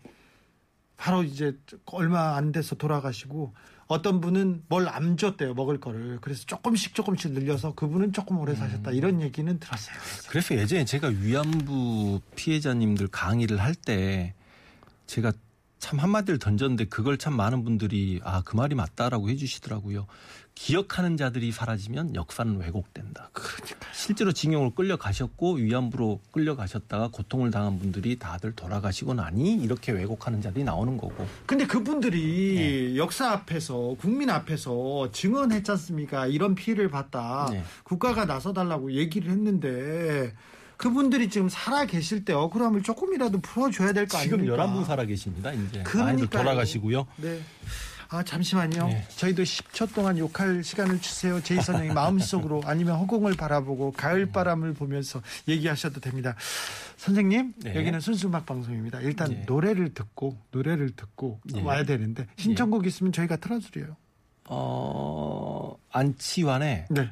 바로 0.98 1.22
이제 1.22 1.56
얼마 1.86 2.36
안 2.36 2.52
돼서 2.52 2.74
돌아가시고 2.74 3.54
어떤 3.88 4.20
분은 4.20 4.64
뭘 4.68 4.86
안 4.88 5.16
줬대요 5.16 5.54
먹을 5.54 5.80
거를 5.80 6.18
그래서 6.20 6.44
조금씩 6.46 6.94
조금씩 6.94 7.32
늘려서 7.32 7.74
그분은 7.74 8.12
조금 8.12 8.38
오래 8.38 8.54
사셨다 8.54 8.90
이런 8.92 9.20
얘기는 9.22 9.58
들었어요. 9.58 9.96
그래서 10.28 10.54
예전에 10.54 10.84
제가 10.84 11.08
위안부 11.08 12.20
피해자님들 12.36 13.08
강의를 13.08 13.60
할 13.60 13.74
때 13.74 14.34
제가 15.06 15.32
참 15.78 15.98
한마디를 16.00 16.38
던졌는데 16.38 16.86
그걸 16.86 17.16
참 17.18 17.34
많은 17.36 17.64
분들이 17.64 18.20
아 18.24 18.42
그 18.42 18.56
말이 18.56 18.74
맞다라고 18.74 19.30
해주시더라고요. 19.30 20.06
기억하는 20.58 21.16
자들이 21.16 21.52
사라지면 21.52 22.16
역사는 22.16 22.58
왜곡된다. 22.58 23.30
그러니까 23.32 23.92
실제로 23.92 24.32
징용을 24.32 24.74
끌려가셨고 24.74 25.54
위안부로 25.54 26.20
끌려가셨다가 26.32 27.10
고통을 27.12 27.52
당한 27.52 27.78
분들이 27.78 28.18
다들 28.18 28.52
돌아가시고 28.56 29.14
나니 29.14 29.54
이렇게 29.54 29.92
왜곡하는 29.92 30.42
자들이 30.42 30.64
나오는 30.64 30.98
거고. 30.98 31.28
근데 31.46 31.64
그분들이 31.64 32.90
네. 32.92 32.96
역사 32.96 33.30
앞에서 33.30 33.94
국민 34.00 34.30
앞에서 34.30 35.12
증언했지 35.12 35.70
않습니까? 35.70 36.26
이런 36.26 36.56
피해를 36.56 36.90
봤다. 36.90 37.46
네. 37.52 37.62
국가가 37.84 38.24
나서달라고 38.24 38.92
얘기를 38.94 39.30
했는데 39.30 40.34
그분들이 40.76 41.30
지금 41.30 41.48
살아 41.48 41.84
계실 41.84 42.24
때 42.24 42.32
억울함을 42.32 42.82
조금이라도 42.82 43.40
풀어줘야 43.42 43.92
될거 43.92 44.18
지금 44.18 44.40
아닙니까? 44.40 44.66
11분 44.66 44.84
살아 44.84 45.04
계십니다. 45.04 45.52
이제 45.52 45.60
많이들 45.62 45.84
그러니까요. 45.84 46.42
돌아가시고요. 46.42 47.06
네. 47.18 47.40
아 48.10 48.22
잠시만요. 48.22 48.86
네. 48.88 49.04
저희도 49.16 49.42
10초 49.42 49.94
동안 49.94 50.16
욕할 50.16 50.64
시간을 50.64 51.00
주세요. 51.00 51.42
제이선 51.42 51.76
형이 51.76 51.88
마음속으로 51.92 52.62
아니면 52.66 52.96
허공을 53.00 53.34
바라보고 53.34 53.92
가을 53.92 54.26
바람을 54.26 54.72
보면서 54.74 55.20
얘기하셔도 55.46 56.00
됩니다. 56.00 56.34
선생님 56.96 57.52
네. 57.58 57.74
여기는 57.74 58.00
순수 58.00 58.28
음악 58.28 58.46
방송입니다. 58.46 59.00
일단 59.00 59.28
네. 59.30 59.44
노래를 59.46 59.92
듣고 59.92 60.38
노래를 60.52 60.96
듣고 60.96 61.40
네. 61.44 61.62
와야 61.62 61.84
되는데 61.84 62.26
신청곡 62.36 62.86
있으면 62.86 63.12
저희가 63.12 63.36
틀어드려요. 63.36 63.96
어, 64.50 65.76
안치환의 65.92 66.86
네. 66.88 67.10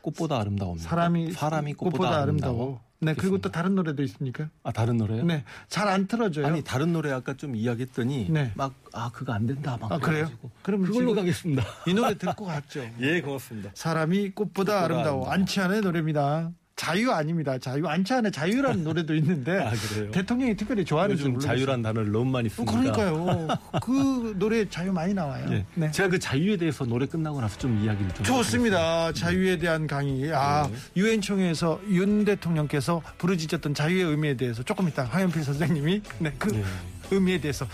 꽃보다 0.00 0.40
아름다워입니다. 0.40 0.88
사람이 0.88 1.32
사람이 1.32 1.74
꽃보다, 1.74 2.22
아름다워. 2.22 2.54
네 2.54 2.58
그리고 2.58 2.80
또 3.00 3.14
듣겠습니다. 3.14 3.50
다른 3.52 3.74
노래도 3.74 4.02
있습니까? 4.04 4.48
아 4.62 4.72
다른 4.72 4.96
노래요? 4.96 5.22
네. 5.24 5.44
잘 5.68 5.88
안 5.88 6.06
틀어줘요. 6.06 6.46
아니 6.46 6.62
다른 6.64 6.92
노래 6.92 7.10
아까 7.12 7.34
좀 7.34 7.54
이야기했더니 7.56 8.28
네. 8.30 8.52
막 8.54 8.72
아 8.92 9.10
그거 9.12 9.32
안 9.34 9.46
된다 9.46 9.76
막 9.78 9.92
아, 9.92 9.98
그래요? 9.98 10.30
그럼 10.62 10.82
그걸로 10.82 11.14
가겠습니다. 11.14 11.62
이 11.86 11.92
노래 11.92 12.14
듣고 12.16 12.46
갔죠. 12.46 12.80
예 13.00 13.20
고맙습니다. 13.20 13.70
사람이 13.74 14.30
꽃보다 14.30 14.72
꽃보다 14.72 14.84
아름다워. 14.84 15.04
아름다워. 15.26 15.30
안치환의 15.32 15.80
노래입니다. 15.82 16.50
자유 16.76 17.10
아닙니다. 17.10 17.56
자유 17.58 17.86
안치환의 17.86 18.30
자유라는 18.32 18.84
노래도 18.84 19.14
있는데 19.14 19.58
아, 19.58 19.70
그래요? 19.70 20.10
대통령이 20.10 20.56
특별히 20.56 20.84
좋아하는 20.84 21.16
줄 21.16 21.38
자유란 21.38 21.80
단어를 21.82 22.12
너무 22.12 22.30
많이. 22.30 22.50
씁니다. 22.50 22.70
어, 22.72 22.76
그러니까요. 22.76 23.48
그 23.82 24.34
노래 24.38 24.68
자유 24.68 24.92
많이 24.92 25.14
나와요. 25.14 25.46
예. 25.50 25.64
네. 25.74 25.90
제가 25.90 26.10
그 26.10 26.18
자유에 26.18 26.58
대해서 26.58 26.84
노래 26.84 27.06
끝나고 27.06 27.40
나서 27.40 27.58
좀 27.58 27.82
이야기를 27.82 28.12
좀 28.14 28.24
좋습니다. 28.24 29.10
자유에 29.12 29.56
대한 29.56 29.86
강의. 29.86 30.32
아, 30.32 30.68
네. 30.70 30.76
유엔 30.96 31.20
총회에서 31.22 31.80
윤 31.88 32.24
대통령께서 32.26 33.02
부르짖었던 33.18 33.72
자유의 33.74 34.04
의미에 34.04 34.36
대해서 34.36 34.62
조금 34.62 34.86
이따 34.86 35.04
화연필 35.04 35.42
선생님이 35.42 36.02
네, 36.18 36.32
그 36.38 36.48
네. 36.50 36.62
의미에 37.10 37.40
대해서 37.40 37.66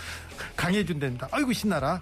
강의해 0.55 0.85
준답니다. 0.85 1.27
아이고 1.31 1.51
신나라. 1.51 2.01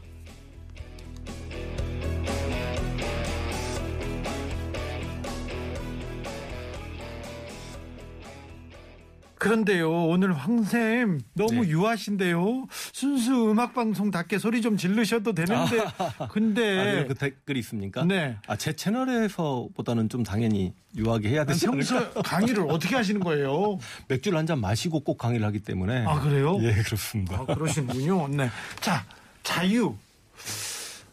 그런데요, 9.42 9.92
오늘 10.06 10.34
황쌤 10.34 11.20
너무 11.34 11.64
네. 11.64 11.70
유하신데요. 11.70 12.68
순수 12.94 13.50
음악 13.50 13.74
방송답게 13.74 14.38
소리 14.38 14.62
좀 14.62 14.78
지르셔도 14.78 15.34
되는데, 15.34 15.84
근데 16.30 16.80
아, 16.80 16.84
네. 16.84 17.06
그 17.08 17.16
댓글이 17.16 17.58
있습니까? 17.62 18.06
네. 18.06 18.38
아, 18.46 18.56
제 18.56 18.74
채널에서보다는 18.74 20.10
좀 20.10 20.22
당연히 20.22 20.76
유하게 20.96 21.30
해야 21.30 21.44
되지 21.44 21.68
않을까? 21.68 22.00
평소 22.12 22.22
강의를 22.22 22.66
어떻게 22.70 22.96
하시는 22.96 23.20
거예요? 23.20 23.80
맥주를 24.10 24.38
한 24.38 24.46
잔 24.46 24.62
마시고 24.62 25.00
꼭 25.00 25.18
강의를 25.18 25.44
하기 25.48 25.62
때문에. 25.62 26.06
아, 26.06 26.20
그래요? 26.20 26.60
예, 26.62 26.74
그렇습니다. 26.84 27.38
아, 27.38 27.46
그러시군요. 27.46 28.28
네. 28.28 28.48
자, 28.80 29.04
자유. 29.42 29.96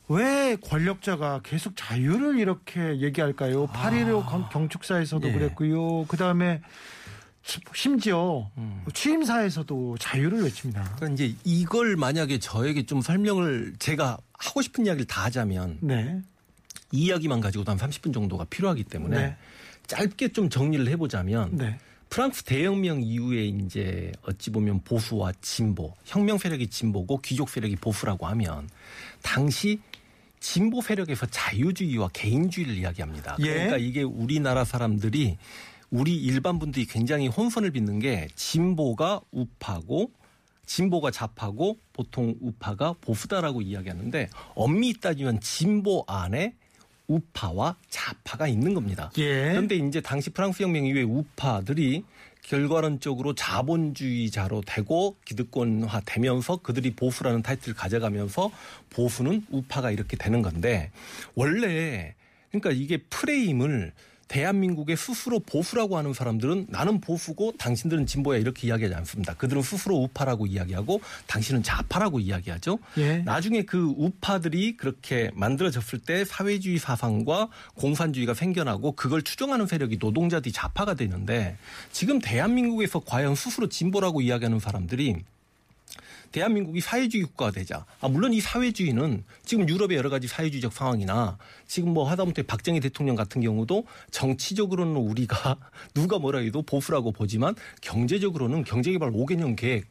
왜 0.08 0.56
권력자가 0.56 1.40
계속 1.44 1.74
자유를 1.76 2.38
이렇게 2.38 3.00
얘기할까요? 3.00 3.68
8.15 3.68 4.50
경축사에서도 4.50 5.28
예. 5.28 5.32
그랬고요. 5.32 6.04
그 6.08 6.16
다음에 6.18 6.60
심지어 7.74 8.50
음. 8.58 8.84
취임사에서도 8.92 9.96
자유를 9.98 10.42
외칩니다. 10.44 10.96
그러니까 10.96 11.08
이제 11.08 11.34
이걸 11.44 11.96
만약에 11.96 12.38
저에게 12.38 12.84
좀 12.84 13.00
설명을 13.00 13.74
제가 13.78 14.18
하고 14.34 14.62
싶은 14.62 14.87
이야기를 14.87 15.06
다 15.06 15.24
하자면 15.24 15.78
네. 15.80 16.20
이 16.92 17.06
이야기만 17.06 17.40
가지고도 17.40 17.70
한 17.70 17.78
30분 17.78 18.12
정도가 18.12 18.44
필요하기 18.44 18.84
때문에 18.84 19.16
네. 19.16 19.37
짧게 19.87 20.28
좀 20.28 20.50
정리를 20.50 20.87
해보자면 20.88 21.56
네. 21.56 21.78
프랑스 22.11 22.42
대혁명 22.42 23.02
이후에 23.02 23.46
이제 23.46 24.12
어찌 24.22 24.50
보면 24.50 24.82
보수와 24.82 25.32
진보, 25.40 25.94
혁명 26.04 26.38
세력이 26.38 26.68
진보고 26.68 27.18
귀족 27.18 27.50
세력이 27.50 27.76
보수라고 27.76 28.26
하면 28.28 28.68
당시 29.22 29.80
진보 30.40 30.80
세력에서 30.80 31.26
자유주의와 31.26 32.08
개인주의를 32.12 32.76
이야기합니다. 32.76 33.37
예. 33.40 33.52
그러니까 33.52 33.76
이게 33.78 34.02
우리나라 34.02 34.64
사람들이 34.64 35.37
우리 35.90 36.16
일반 36.16 36.59
분들이 36.59 36.87
굉장히 36.87 37.29
혼선을 37.29 37.70
빚는 37.70 37.98
게 37.98 38.29
진보가 38.35 39.22
우파고 39.31 40.12
진보가 40.66 41.11
좌파고 41.11 41.79
보통 41.94 42.35
우파가 42.40 42.94
보수다라고 43.01 43.62
이야기하는데 43.62 44.29
엄밀히 44.55 45.01
따지면 45.01 45.40
진보 45.40 46.05
안에 46.07 46.55
우파와 47.07 47.77
좌파가 47.88 48.48
있는 48.48 48.74
겁니다. 48.74 49.11
예. 49.16 49.51
그런데 49.51 49.77
이제 49.77 50.03
당시 50.03 50.29
프랑스 50.29 50.62
혁명 50.62 50.85
이후에 50.85 51.03
우파들이 51.03 52.05
결과론적으로 52.42 53.35
자본주의자로 53.35 54.62
되고 54.66 55.16
기득권화 55.24 56.03
되면서 56.05 56.57
그들이 56.59 56.94
보수라는 56.94 57.42
타이틀을 57.42 57.74
가져가면서 57.74 58.51
보수는 58.90 59.46
우파가 59.51 59.90
이렇게 59.90 60.16
되는 60.16 60.42
건데 60.42 60.90
원래 61.35 62.14
그러니까 62.51 62.70
이게 62.70 62.98
프레임을 62.98 63.92
대한민국의 64.28 64.96
스스로 64.96 65.40
보수라고 65.40 65.96
하는 65.96 66.12
사람들은 66.12 66.66
나는 66.68 67.00
보수고 67.00 67.52
당신들은 67.58 68.06
진보야 68.06 68.38
이렇게 68.38 68.68
이야기하지 68.68 68.94
않습니다. 68.94 69.34
그들은 69.34 69.62
스스로 69.62 69.96
우파라고 69.96 70.46
이야기하고 70.46 71.00
당신은 71.26 71.62
좌파라고 71.62 72.20
이야기하죠. 72.20 72.78
예. 72.98 73.18
나중에 73.18 73.62
그 73.62 73.94
우파들이 73.96 74.76
그렇게 74.76 75.30
만들어졌을 75.34 75.98
때 75.98 76.24
사회주의 76.24 76.78
사상과 76.78 77.48
공산주의가 77.74 78.34
생겨나고 78.34 78.92
그걸 78.92 79.22
추종하는 79.22 79.66
세력이 79.66 79.98
노동자들이 79.98 80.52
좌파가 80.52 80.94
되는데 80.94 81.56
지금 81.90 82.20
대한민국에서 82.20 83.00
과연 83.00 83.34
스스로 83.34 83.68
진보라고 83.68 84.20
이야기하는 84.20 84.60
사람들이 84.60 85.16
대한민국이 86.32 86.80
사회주의 86.80 87.24
국가가 87.24 87.50
되자. 87.50 87.84
아, 88.00 88.08
물론 88.08 88.32
이 88.32 88.40
사회주의는 88.40 89.24
지금 89.44 89.68
유럽의 89.68 89.96
여러 89.96 90.10
가지 90.10 90.28
사회주의적 90.28 90.72
상황이나 90.72 91.38
지금 91.66 91.94
뭐 91.94 92.08
하다못해 92.08 92.42
박정희 92.42 92.80
대통령 92.80 93.16
같은 93.16 93.40
경우도 93.40 93.84
정치적으로는 94.10 94.96
우리가 94.96 95.56
누가 95.94 96.18
뭐라 96.18 96.40
해도 96.40 96.62
보수라고 96.62 97.12
보지만 97.12 97.54
경제적으로는 97.80 98.64
경제개발 98.64 99.10
5개년 99.10 99.56
계획 99.56 99.86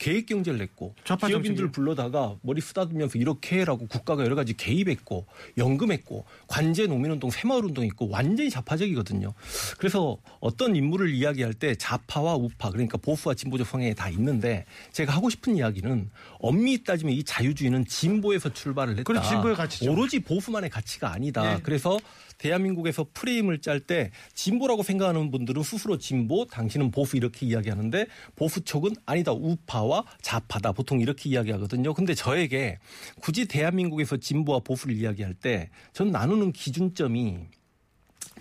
계획 0.00 0.26
경제를 0.26 0.58
냈고 0.58 0.94
기업인들? 1.04 1.70
불러다가 1.70 2.34
머리 2.40 2.62
쓰다듬면서 2.62 3.18
이렇게 3.18 3.60
해라고 3.60 3.86
국가가 3.86 4.24
여러 4.24 4.34
가지 4.34 4.56
개입했고 4.56 5.26
연금했고 5.58 6.24
관제 6.48 6.86
노민운동 6.86 7.30
새마을운동 7.30 7.84
있고 7.84 8.08
완전히 8.08 8.48
좌파적이거든요. 8.48 9.34
그래서 9.78 10.16
어떤 10.40 10.74
인물을 10.74 11.10
이야기할 11.10 11.52
때 11.52 11.74
좌파와 11.74 12.34
우파 12.36 12.70
그러니까 12.70 12.96
보수와 12.96 13.34
진보적 13.34 13.66
성향이 13.66 13.94
다 13.94 14.08
있는데 14.08 14.64
제가 14.92 15.14
하고 15.14 15.28
싶은 15.28 15.56
이야기는 15.56 16.10
엄밀히 16.38 16.82
따지면 16.82 17.14
이 17.14 17.22
자유주의는 17.22 17.84
진보에서 17.84 18.54
출발을 18.54 18.94
했다. 18.94 19.02
그렇죠. 19.04 19.28
진보의 19.28 19.54
가치죠. 19.54 19.92
오로지 19.92 20.20
보수만의 20.20 20.70
가치가 20.70 21.12
아니다. 21.12 21.56
네. 21.56 21.60
그래서 21.62 21.98
대한민국에서 22.40 23.06
프레임을 23.12 23.60
짤 23.60 23.80
때 23.80 24.10
진보라고 24.34 24.82
생각하는 24.82 25.30
분들은 25.30 25.62
스스로 25.62 25.98
진보, 25.98 26.46
당신은 26.46 26.90
보수 26.90 27.16
이렇게 27.16 27.46
이야기하는데 27.46 28.06
보수 28.34 28.62
쪽은 28.62 28.92
아니다 29.06 29.32
우파와 29.32 30.04
좌파다 30.22 30.72
보통 30.72 31.00
이렇게 31.00 31.28
이야기하거든요. 31.30 31.92
근데 31.94 32.14
저에게 32.14 32.78
굳이 33.20 33.46
대한민국에서 33.46 34.16
진보와 34.16 34.60
보수를 34.60 34.96
이야기할 34.96 35.34
때 35.34 35.70
전 35.92 36.10
나누는 36.10 36.52
기준점이 36.52 37.38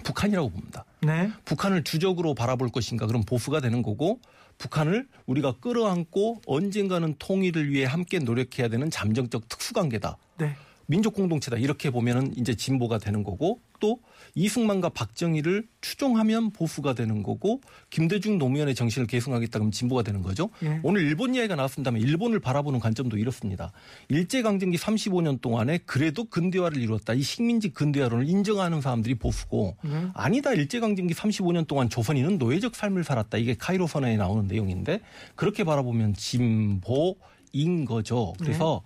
북한이라고 0.03 0.49
봅니다. 0.49 0.85
네. 1.01 1.29
북한을 1.45 1.83
주적으로 1.83 2.33
바라볼 2.33 2.69
것인가 2.69 3.05
그럼 3.05 3.23
보수가 3.23 3.59
되는 3.59 3.81
거고 3.81 4.21
북한을 4.57 5.07
우리가 5.25 5.55
끌어안고 5.59 6.41
언젠가는 6.45 7.15
통일을 7.19 7.69
위해 7.71 7.85
함께 7.85 8.19
노력해야 8.19 8.67
되는 8.69 8.89
잠정적 8.89 9.49
특수관계다. 9.49 10.17
네. 10.37 10.55
민족 10.89 11.13
공동체다 11.13 11.57
이렇게 11.57 11.91
보면은 11.91 12.35
이제 12.35 12.55
진보가 12.55 12.97
되는 12.97 13.23
거고 13.23 13.61
또 13.79 13.99
이승만과 14.33 14.89
박정희를 14.89 15.67
추종하면 15.81 16.49
보수가 16.51 16.95
되는 16.95 17.21
거고 17.21 17.61
김대중 17.91 18.39
노무현의 18.39 18.73
정신을 18.73 19.05
계승하겠다 19.05 19.51
그러면 19.51 19.71
진보가 19.71 20.01
되는 20.01 20.23
거죠. 20.23 20.49
예. 20.63 20.79
오늘 20.81 21.03
일본 21.03 21.35
이야기가 21.35 21.55
나왔습니다만 21.55 22.01
일본을 22.01 22.39
바라보는 22.39 22.79
관점도 22.79 23.17
이렇습니다. 23.17 23.71
일제 24.09 24.41
강점기 24.41 24.77
35년 24.77 25.39
동안에 25.39 25.77
그래도 25.85 26.25
근대화를 26.25 26.81
이루었다. 26.81 27.13
이 27.13 27.21
식민지 27.21 27.69
근대화론을 27.69 28.27
인정하는 28.27 28.81
사람들이 28.81 29.15
보수고 29.15 29.77
네. 29.83 30.07
아니다. 30.15 30.53
일제 30.53 30.79
강점기 30.79 31.13
35년 31.13 31.67
동안 31.67 31.89
조선인은 31.89 32.39
노예적 32.39 32.75
삶을 32.75 33.03
살았다. 33.03 33.37
이게 33.37 33.53
카이로 33.53 33.85
선언에 33.85 34.17
나오는 34.17 34.47
내용인데 34.47 35.01
그렇게 35.35 35.63
바라보면 35.63 36.15
진보 36.15 37.15
진보인 37.49 37.85
거죠. 37.85 38.33
그래서 38.39 38.81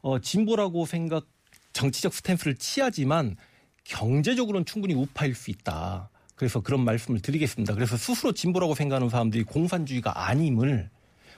어, 0.00 0.18
진보라고 0.18 0.86
생각 0.86 1.26
정치적 1.74 2.14
스탠스를 2.14 2.54
취하지만 2.54 3.36
경제적으로는 3.84 4.64
충분히 4.64 4.94
우파일 4.94 5.34
수 5.34 5.50
있다. 5.50 6.08
그래서 6.36 6.60
그런 6.60 6.84
말씀을 6.84 7.20
드리겠습니다. 7.20 7.74
그래서 7.74 7.96
스스로 7.98 8.32
진보라고 8.32 8.74
생각하는 8.74 9.10
사람들이 9.10 9.44
공산주의가 9.44 10.28
아님을 10.28 10.88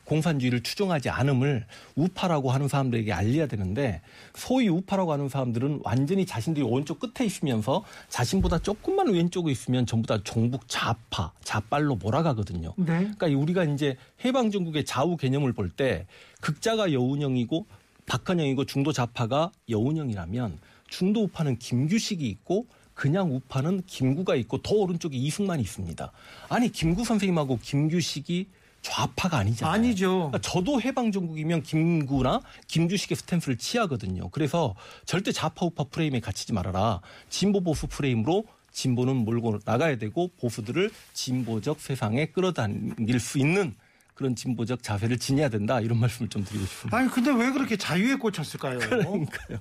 공산주의를 0.05 0.62
추종하지 0.62 1.11
않음을 1.11 1.66
우파라고 1.96 2.53
하는 2.53 2.68
사람들에게 2.68 3.12
알려야 3.12 3.49
되는데 3.49 4.03
소위 4.37 4.68
우파라고 4.68 5.12
하는 5.12 5.29
사람들은 5.29 5.81
완전히 5.83 6.25
자신들이 6.25 6.64
오른쪽 6.64 7.01
끝에 7.01 7.27
있으면서 7.27 7.85
자신보다 8.09 8.61
조금만 8.61 9.09
왼쪽에 9.12 9.51
있으면 9.51 9.85
전부 9.85 10.07
다 10.07 10.18
종북 10.22 10.68
좌파, 10.68 11.33
좌빨로 11.42 11.96
몰아가거든요. 11.96 12.75
네. 12.77 13.11
그러니까 13.18 13.27
우리가 13.27 13.64
이제 13.64 13.96
해방 14.25 14.53
정국의 14.53 14.85
좌우 14.85 15.16
개념을 15.16 15.53
볼 15.53 15.70
때 15.77 16.07
극자가 16.40 16.92
여운형이고 16.92 17.66
박한영이고 18.07 18.64
중도 18.64 18.92
좌파가 18.92 19.53
여운형이라면 19.69 20.59
중도 20.88 21.25
우파는 21.25 21.59
김규식이 21.59 22.27
있고 22.29 22.66
그냥 22.95 23.35
우파는 23.35 23.83
김구가 23.87 24.37
있고 24.37 24.62
더 24.62 24.75
오른쪽에 24.75 25.16
이승만이 25.16 25.62
있습니다. 25.62 26.11
아니 26.49 26.71
김구 26.71 27.05
선생님하고 27.05 27.59
김규식이 27.62 28.47
좌파가 28.81 29.38
아니잖아요. 29.38 29.75
아니죠. 29.75 30.14
그러니까 30.31 30.38
저도 30.38 30.81
해방 30.81 31.11
정국이면 31.11 31.62
김구나 31.62 32.40
김규식의 32.69 33.16
스탠스를 33.16 33.59
취하거든요. 33.59 34.29
그래서 34.31 34.75
절대 35.05 35.33
좌파 35.33 35.66
우파 35.66 35.85
프레임에 35.85 36.21
갇히지 36.21 36.53
말아라. 36.53 37.01
진보 37.29 37.61
보수 37.61 37.88
프레임으로 37.88 38.45
진보는 38.71 39.16
몰고 39.16 39.61
나가야 39.64 39.97
되고 39.97 40.31
보수들을 40.40 40.90
진보적 41.14 41.81
세상에 41.81 42.27
끌어당길 42.27 43.19
수 43.19 43.38
있는 43.38 43.75
그런 44.16 44.35
진보적 44.35 44.83
자세를 44.83 45.18
지녀야 45.18 45.50
된다. 45.50 45.79
이런 45.81 46.00
말씀을 46.00 46.31
좀 46.31 46.42
드리고 46.42 46.64
싶습니다. 46.64 46.96
아니 46.96 47.09
근데 47.09 47.31
왜 47.31 47.50
그렇게 47.52 47.76
자유에 47.76 48.16
꽂혔을까요? 48.16 48.79
그러니까요. 48.79 49.59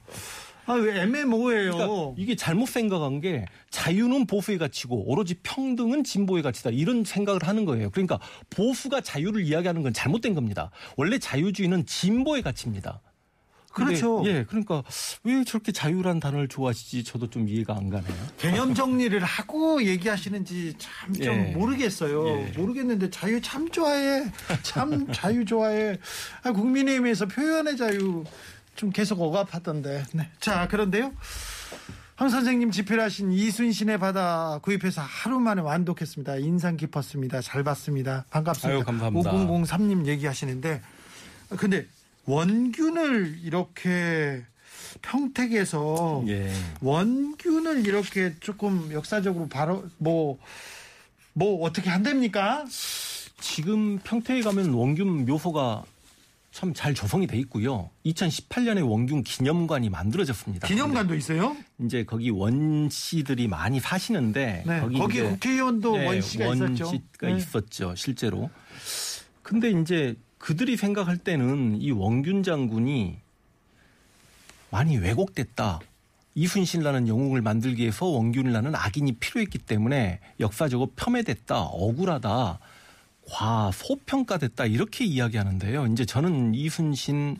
아, 0.66 0.74
왜 0.74 1.02
애매모호해요. 1.02 1.72
그러니까 1.74 2.14
이게 2.18 2.36
잘못 2.36 2.70
생각한 2.70 3.20
게 3.20 3.46
자유는 3.70 4.26
보수의 4.26 4.58
가치고 4.58 5.12
오로지 5.12 5.36
평등은 5.44 6.06
진보의 6.06 6.42
가치다 6.42 6.72
이런 6.72 7.04
생각을 7.04 7.44
하는 7.44 7.66
거예요. 7.66 7.92
그러니까 7.92 8.18
보수가 8.50 9.02
자유를 9.02 9.44
이야기하는 9.44 9.84
건 9.84 9.94
잘못된 9.94 10.34
겁니다. 10.34 10.72
원래 10.96 11.20
자유주의는 11.20 11.86
진보의 11.86 12.42
가치입니다. 12.42 13.02
그렇죠. 13.76 14.24
예, 14.26 14.46
그러니까 14.46 14.84
왜 15.24 15.44
저렇게 15.44 15.72
자유란 15.72 16.20
단어를 16.20 16.48
좋아하시지 16.48 17.04
저도 17.04 17.30
좀 17.30 17.48
이해가 17.50 17.76
안 17.76 17.90
가네요. 17.90 18.16
개념 18.38 18.74
정리를 18.74 19.22
하고 19.24 19.84
얘기하시는지 19.84 20.76
참좀 20.78 21.24
예. 21.26 21.52
모르겠어요. 21.54 22.28
예. 22.28 22.54
모르겠는데 22.58 23.10
자유 23.10 23.42
참 23.42 23.70
좋아해. 23.70 24.32
참 24.64 25.12
자유 25.12 25.44
좋아해. 25.44 25.98
아, 26.44 26.52
국민의힘에서 26.52 27.28
표현의 27.28 27.76
자유 27.76 28.24
좀 28.76 28.92
계속 28.92 29.22
억압하던데. 29.22 30.06
네. 30.14 30.30
자, 30.40 30.68
그런데요. 30.68 31.12
황 32.16 32.30
선생님 32.30 32.72
집필하신 32.72 33.34
이순신의 33.34 34.00
바다 34.00 34.60
구입해서 34.62 35.02
하루 35.02 35.40
만에 35.42 35.62
완독했습니다. 35.62 36.38
인상 36.38 36.78
깊었습니다. 36.78 37.42
잘 37.42 37.64
봤습니다. 37.66 38.24
반갑습니다. 38.30 38.78
아유, 38.78 38.86
감사합니다. 38.86 39.32
5003님 39.34 40.06
얘기하시는데 40.06 40.82
근데 41.58 41.86
원균을 42.26 43.40
이렇게 43.44 44.44
평택에서 45.02 46.24
예. 46.28 46.52
원균을 46.82 47.86
이렇게 47.86 48.34
조금 48.40 48.92
역사적으로 48.92 49.48
바로 49.48 49.86
뭐뭐 49.98 51.62
어떻게 51.62 51.90
한답니까? 51.90 52.66
지금 53.40 54.00
평택에 54.00 54.42
가면 54.42 54.74
원균 54.74 55.26
묘소가 55.26 55.84
참 56.56 56.74
잘 56.74 56.94
조성이 56.94 57.28
돼 57.28 57.38
있고요. 57.40 57.90
2018년에 58.06 58.90
원균 58.90 59.24
기념관이 59.24 59.90
만들어졌습니다. 59.90 60.70
기념관도 60.70 61.14
있어요? 61.16 61.54
이제 61.80 62.06
거기 62.06 62.30
원씨들이 62.30 63.50
많이 63.50 63.82
사시는데 63.82 64.64
네. 64.66 64.80
거기, 64.80 64.98
거기 64.98 65.22
국회의원도 65.22 65.98
네, 65.98 66.08
원씨가 66.08 66.46
있었죠. 66.46 66.86
원씨가 66.86 67.28
네. 67.28 67.36
있었죠, 67.36 67.96
실제로. 67.96 68.50
근데 69.44 69.70
이제 69.70 70.16
그들이 70.46 70.78
생각할 70.78 71.18
때는 71.18 71.82
이 71.82 71.90
원균 71.90 72.44
장군이 72.44 73.18
많이 74.70 74.96
왜곡됐다. 74.96 75.80
이순신이라는 76.36 77.08
영웅을 77.08 77.42
만들기 77.42 77.82
위해서 77.82 78.06
원균이라는 78.06 78.76
악인이 78.76 79.14
필요했기 79.14 79.58
때문에 79.58 80.20
역사적으로 80.40 80.92
폄훼됐다, 80.96 81.64
억울하다, 81.64 82.60
과소평가됐다 83.28 84.68
이렇게 84.68 85.04
이야기하는데요. 85.04 85.88
이제 85.88 86.06
저는 86.06 86.54
이순신 86.54 87.38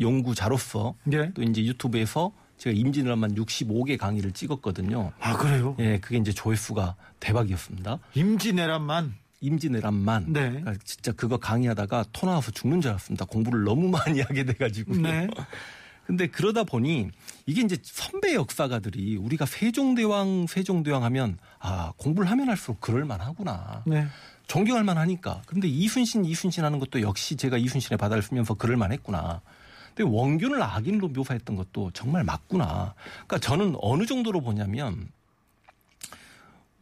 연구자로서 0.00 0.94
네. 1.04 1.34
또 1.34 1.42
이제 1.42 1.62
유튜브에서 1.62 2.32
제가 2.56 2.74
임진왜란만 2.74 3.34
65개 3.34 3.98
강의를 3.98 4.32
찍었거든요. 4.32 5.12
아 5.20 5.36
그래요? 5.36 5.76
예, 5.78 5.98
그게 5.98 6.16
이제 6.16 6.32
조회수가 6.32 6.96
대박이었습니다. 7.20 7.98
임진왜란만. 8.14 9.25
임진왜란만. 9.46 10.32
네. 10.32 10.48
그러니까 10.50 10.74
진짜 10.84 11.12
그거 11.12 11.36
강의하다가 11.36 12.06
토 12.12 12.26
나와서 12.26 12.50
죽는 12.50 12.80
줄 12.80 12.90
알았습니다. 12.90 13.24
공부를 13.26 13.64
너무 13.64 13.88
많이 13.88 14.20
하게 14.22 14.44
돼가지고. 14.44 14.96
네. 14.96 15.28
근데 16.06 16.28
그러다 16.28 16.64
보니 16.64 17.10
이게 17.46 17.62
이제 17.62 17.76
선배 17.82 18.34
역사가들이 18.34 19.16
우리가 19.16 19.44
세종대왕 19.44 20.46
세종대왕 20.46 21.02
하면 21.04 21.38
아 21.58 21.92
공부를 21.96 22.30
하면 22.30 22.48
할수록 22.48 22.80
그럴 22.80 23.04
만하구나. 23.04 23.82
네. 23.86 24.06
존경할 24.46 24.84
만하니까. 24.84 25.42
근데 25.46 25.66
이순신 25.66 26.24
이순신 26.24 26.64
하는 26.64 26.78
것도 26.78 27.00
역시 27.00 27.36
제가 27.36 27.56
이순신의 27.56 27.98
바다를 27.98 28.22
쓰면서 28.22 28.54
그럴 28.54 28.76
만했구나. 28.76 29.40
근데 29.94 30.10
원균을 30.10 30.62
악인으로 30.62 31.08
묘사했던 31.08 31.56
것도 31.56 31.90
정말 31.92 32.22
맞구나. 32.22 32.94
그러니까 33.26 33.38
저는 33.38 33.76
어느 33.80 34.06
정도로 34.06 34.42
보냐면 34.42 35.08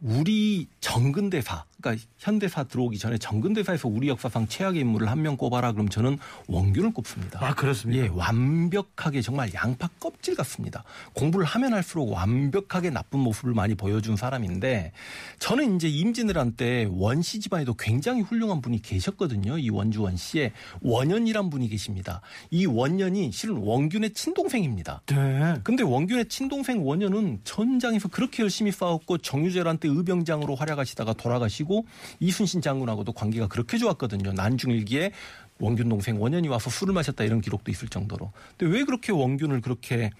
우리 0.01 0.67
정근대사, 0.81 1.65
그러니까 1.85 2.03
현대사 2.17 2.63
들어오기 2.63 2.97
전에 2.97 3.17
정근대사에서 3.19 3.87
우리 3.87 4.07
역사상 4.09 4.47
최악의 4.47 4.81
인물을 4.81 5.07
한 5.07 5.25
명 5.25 5.37
꼽아라 5.37 5.71
그럼 5.71 5.89
저는 5.89 6.19
원균을 6.47 6.93
꼽습니다. 6.93 7.39
아 7.43 7.55
그렇습니까? 7.55 8.03
예, 8.03 8.09
완벽하게 8.09 9.21
정말 9.21 9.51
양파 9.55 9.87
껍질 9.99 10.35
같습니다. 10.35 10.83
공부를 11.13 11.45
하면 11.47 11.73
할수록 11.73 12.11
완벽하게 12.11 12.91
나쁜 12.91 13.21
모습을 13.21 13.53
많이 13.55 13.73
보여준 13.73 14.15
사람인데 14.15 14.91
저는 15.39 15.77
이제 15.77 15.87
임진왜란 15.87 16.57
때 16.57 16.87
원씨 16.91 17.39
집안에도 17.39 17.73
굉장히 17.73 18.21
훌륭한 18.21 18.61
분이 18.61 18.81
계셨거든요. 18.83 19.57
이 19.57 19.69
원주원 19.69 20.15
씨의 20.17 20.51
원현이란 20.81 21.49
분이 21.49 21.69
계십니다. 21.69 22.21
이 22.51 22.65
원현이 22.67 23.31
실은 23.31 23.57
원균의 23.57 24.13
친동생입니다. 24.13 25.01
네. 25.07 25.55
근데 25.63 25.81
원균의 25.83 26.27
친동생 26.29 26.85
원현은 26.85 27.39
전장에서 27.45 28.09
그렇게 28.09 28.43
열심히 28.43 28.71
싸웠고 28.71 29.17
정유재란 29.19 29.79
때 29.79 29.87
의병장으로 29.87 30.53
활약하시다가 30.55 31.13
돌아가시고 31.13 31.74
이순신 32.19 32.61
장군하고도 32.61 33.11
관계가 33.13 33.47
그렇게 33.47 33.77
좋았거든요. 33.77 34.33
난중일기에 34.33 35.11
원균 35.59 35.89
동생 35.89 36.21
원현이 36.21 36.47
와서 36.47 36.69
술을 36.69 36.93
마셨다 36.93 37.23
이런 37.23 37.41
기록도 37.41 37.71
있을 37.71 37.87
정도로. 37.87 38.31
근데 38.57 38.77
왜 38.77 38.83
그렇게 38.83 39.11
원균을 39.11 39.61
그렇게 39.61 40.11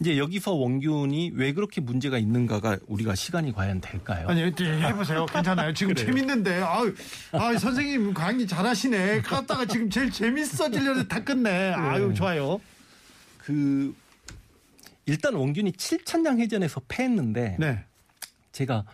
이제 0.00 0.18
여기서 0.18 0.52
원균이 0.52 1.32
왜 1.34 1.52
그렇게 1.52 1.80
문제가 1.80 2.18
있는가가 2.18 2.78
우리가 2.88 3.14
시간이 3.14 3.52
과연 3.52 3.80
될까요? 3.80 4.26
아니 4.28 4.42
해보세요. 4.42 5.26
괜찮아요. 5.26 5.72
지금 5.72 5.94
재밌는데. 5.94 6.62
아유, 6.62 6.94
아 7.32 7.56
선생님 7.56 8.12
강의 8.12 8.46
잘하시네. 8.46 9.22
갔다가 9.22 9.64
지금 9.66 9.88
제일 9.88 10.10
재밌어지려는데 10.10 11.08
다 11.08 11.22
끝내. 11.22 11.72
아유 11.72 12.12
좋아요. 12.12 12.60
그 13.38 13.94
일단 15.06 15.34
원균이 15.34 15.72
칠천량 15.72 16.40
해전에서 16.40 16.80
패했는데 16.88 17.56
네. 17.60 17.84
제가 18.52 18.84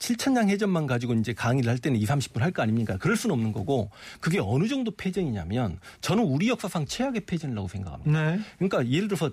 7천량 0.00 0.48
해전만 0.48 0.86
가지고 0.86 1.14
이제 1.14 1.32
강의를 1.32 1.70
할 1.70 1.78
때는 1.78 2.00
2, 2.00 2.04
30분 2.04 2.40
할 2.40 2.50
거 2.50 2.62
아닙니까? 2.62 2.96
그럴 2.96 3.16
수는 3.16 3.34
없는 3.34 3.52
거고 3.52 3.90
그게 4.20 4.40
어느 4.40 4.66
정도 4.66 4.90
패전이냐면 4.90 5.78
저는 6.00 6.24
우리 6.24 6.48
역사상 6.48 6.86
최악의 6.86 7.26
패전이라고 7.26 7.68
생각합니다. 7.68 8.10
네. 8.32 8.40
그러니까 8.58 8.88
예를 8.90 9.06
들어서 9.06 9.30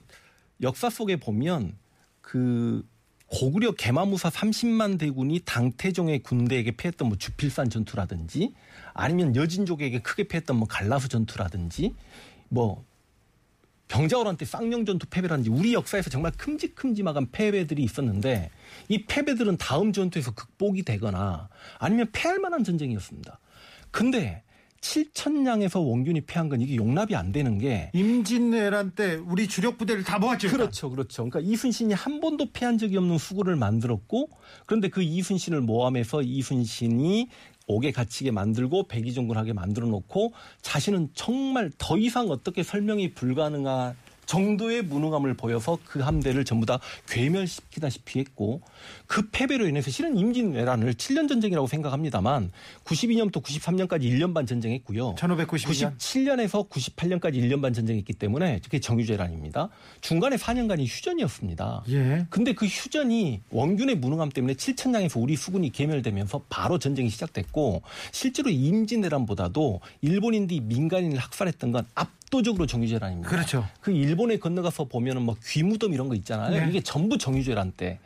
역사 0.62 0.89
속에 0.91 1.15
보면 1.15 1.75
그 2.21 2.86
고구려 3.27 3.71
개마무사 3.71 4.30
30만 4.30 4.99
대군이 4.99 5.39
당태종의 5.45 6.19
군대에게 6.19 6.75
패했던 6.77 7.08
뭐 7.08 7.17
주필산 7.17 7.69
전투라든지 7.69 8.53
아니면 8.93 9.36
여진족에게 9.36 10.01
크게 10.01 10.27
패했던 10.27 10.56
뭐 10.58 10.67
갈라수 10.67 11.10
전투라든지 11.10 11.93
뭐 12.49 12.86
병자호란 13.88 14.38
때 14.38 14.45
쌍용 14.45 14.86
전투 14.86 15.08
패배라든지 15.08 15.50
우리 15.50 15.73
역사에서 15.73 16.10
정말 16.10 16.32
큼직큼직한 16.38 17.32
패배들이 17.32 17.84
있었는데 17.84 18.52
이 18.89 19.06
패배들은 19.06 19.58
다음 19.58 19.93
전투에서 19.93 20.34
극복이 20.34 20.84
되거나 20.84 21.50
아니면 21.80 22.08
패할 22.12 22.39
만한 22.39 22.63
전쟁이었습니다. 22.63 23.39
근데 23.92 24.44
7천량에서 24.81 25.85
원균이 25.85 26.21
패한 26.21 26.50
건 26.50 26.62
이게 26.62 26.75
용납이 26.75 27.15
안 27.15 27.31
되는 27.31 27.58
게 27.58 27.92
임진왜란 27.94 28.92
때 28.92 29.15
우리 29.15 29.48
주력 29.48 29.77
부대를 29.77 30.04
다 30.04 30.19
모았죠. 30.19 30.50
그렇죠, 30.50 30.90
그렇죠. 30.90 31.27
그러니까 31.27 31.40
이순신이 31.52 31.94
한 31.94 32.19
번도 32.19 32.52
패한 32.54 32.77
적이 32.77 32.98
없는 32.98 33.17
수구를 33.17 33.56
만들었고, 33.56 34.29
그런데 34.65 34.90
그 34.90 35.02
이순신을 35.02 35.62
모함해서 35.62 36.21
이순신이 36.21 37.29
옥에 37.67 37.91
갇히게 37.91 38.31
만들고 38.31 38.87
백의종군하게 38.87 39.53
만들어 39.53 39.87
놓고 39.87 40.33
자신은 40.61 41.09
정말 41.13 41.71
더 41.77 41.97
이상 41.97 42.29
어떻게 42.31 42.63
설명이 42.63 43.13
불가능한 43.13 43.95
정도의 44.25 44.83
무능함을 44.83 45.35
보여서 45.35 45.77
그 45.85 45.99
함대를 45.99 46.45
전부 46.45 46.65
다 46.65 46.79
괴멸시키다시피 47.07 48.19
했고 48.19 48.61
그 49.08 49.30
패배로 49.32 49.67
인해서 49.67 49.90
실은 49.90 50.17
임진왜란을 50.17 50.94
7년 50.94 51.30
전쟁이라고 51.30 51.67
생각합니다만 51.67 52.52
92년부터 52.84 53.42
93년까지 53.42 54.04
1년 54.04 54.34
반 54.34 54.46
전쟁했고요. 54.46 55.15
1592년. 55.15 55.98
97년에서 55.98 56.69
98년까지 56.69 57.36
1년 57.36 57.62
반 57.62 57.73
전쟁했기 57.73 58.13
때문에 58.13 58.60
그게 58.63 58.80
정유재란입니다. 58.80 59.69
중간에 60.02 60.36
4년간이 60.36 60.86
휴전이었습니다. 60.88 61.84
예. 61.90 62.28
근데 62.30 62.54
그 62.54 62.65
휴전이 62.65 63.42
원균의 63.50 63.96
무능함 63.96 64.30
때문에 64.30 64.54
7천량에서 64.54 65.21
우리 65.21 65.36
수군이 65.36 65.71
괴멸되면서 65.71 66.44
바로 66.50 66.78
전쟁이 66.80 67.10
시작됐고 67.10 67.82
실제로 68.12 68.50
임진왜란보다도 68.50 69.82
일본인들이 70.02 70.62
민간인을 70.62 71.17
학살했던 71.17 71.71
건 71.71 71.86
압도적으로 71.96 72.65
정유재란입니다. 72.65 73.30
그렇죠. 73.30 73.67
그 73.82 73.92
일본에 73.92 74.38
건너가서 74.38 74.86
보면은 74.86 75.25
막 75.25 75.38
귀무덤 75.46 75.94
이런 75.94 76.10
거 76.10 76.15
있잖아요. 76.15 76.65
네. 76.65 76.69
이게 76.69 76.82
전부 76.82 77.17
정유재란 77.17 77.73
때 77.78 78.00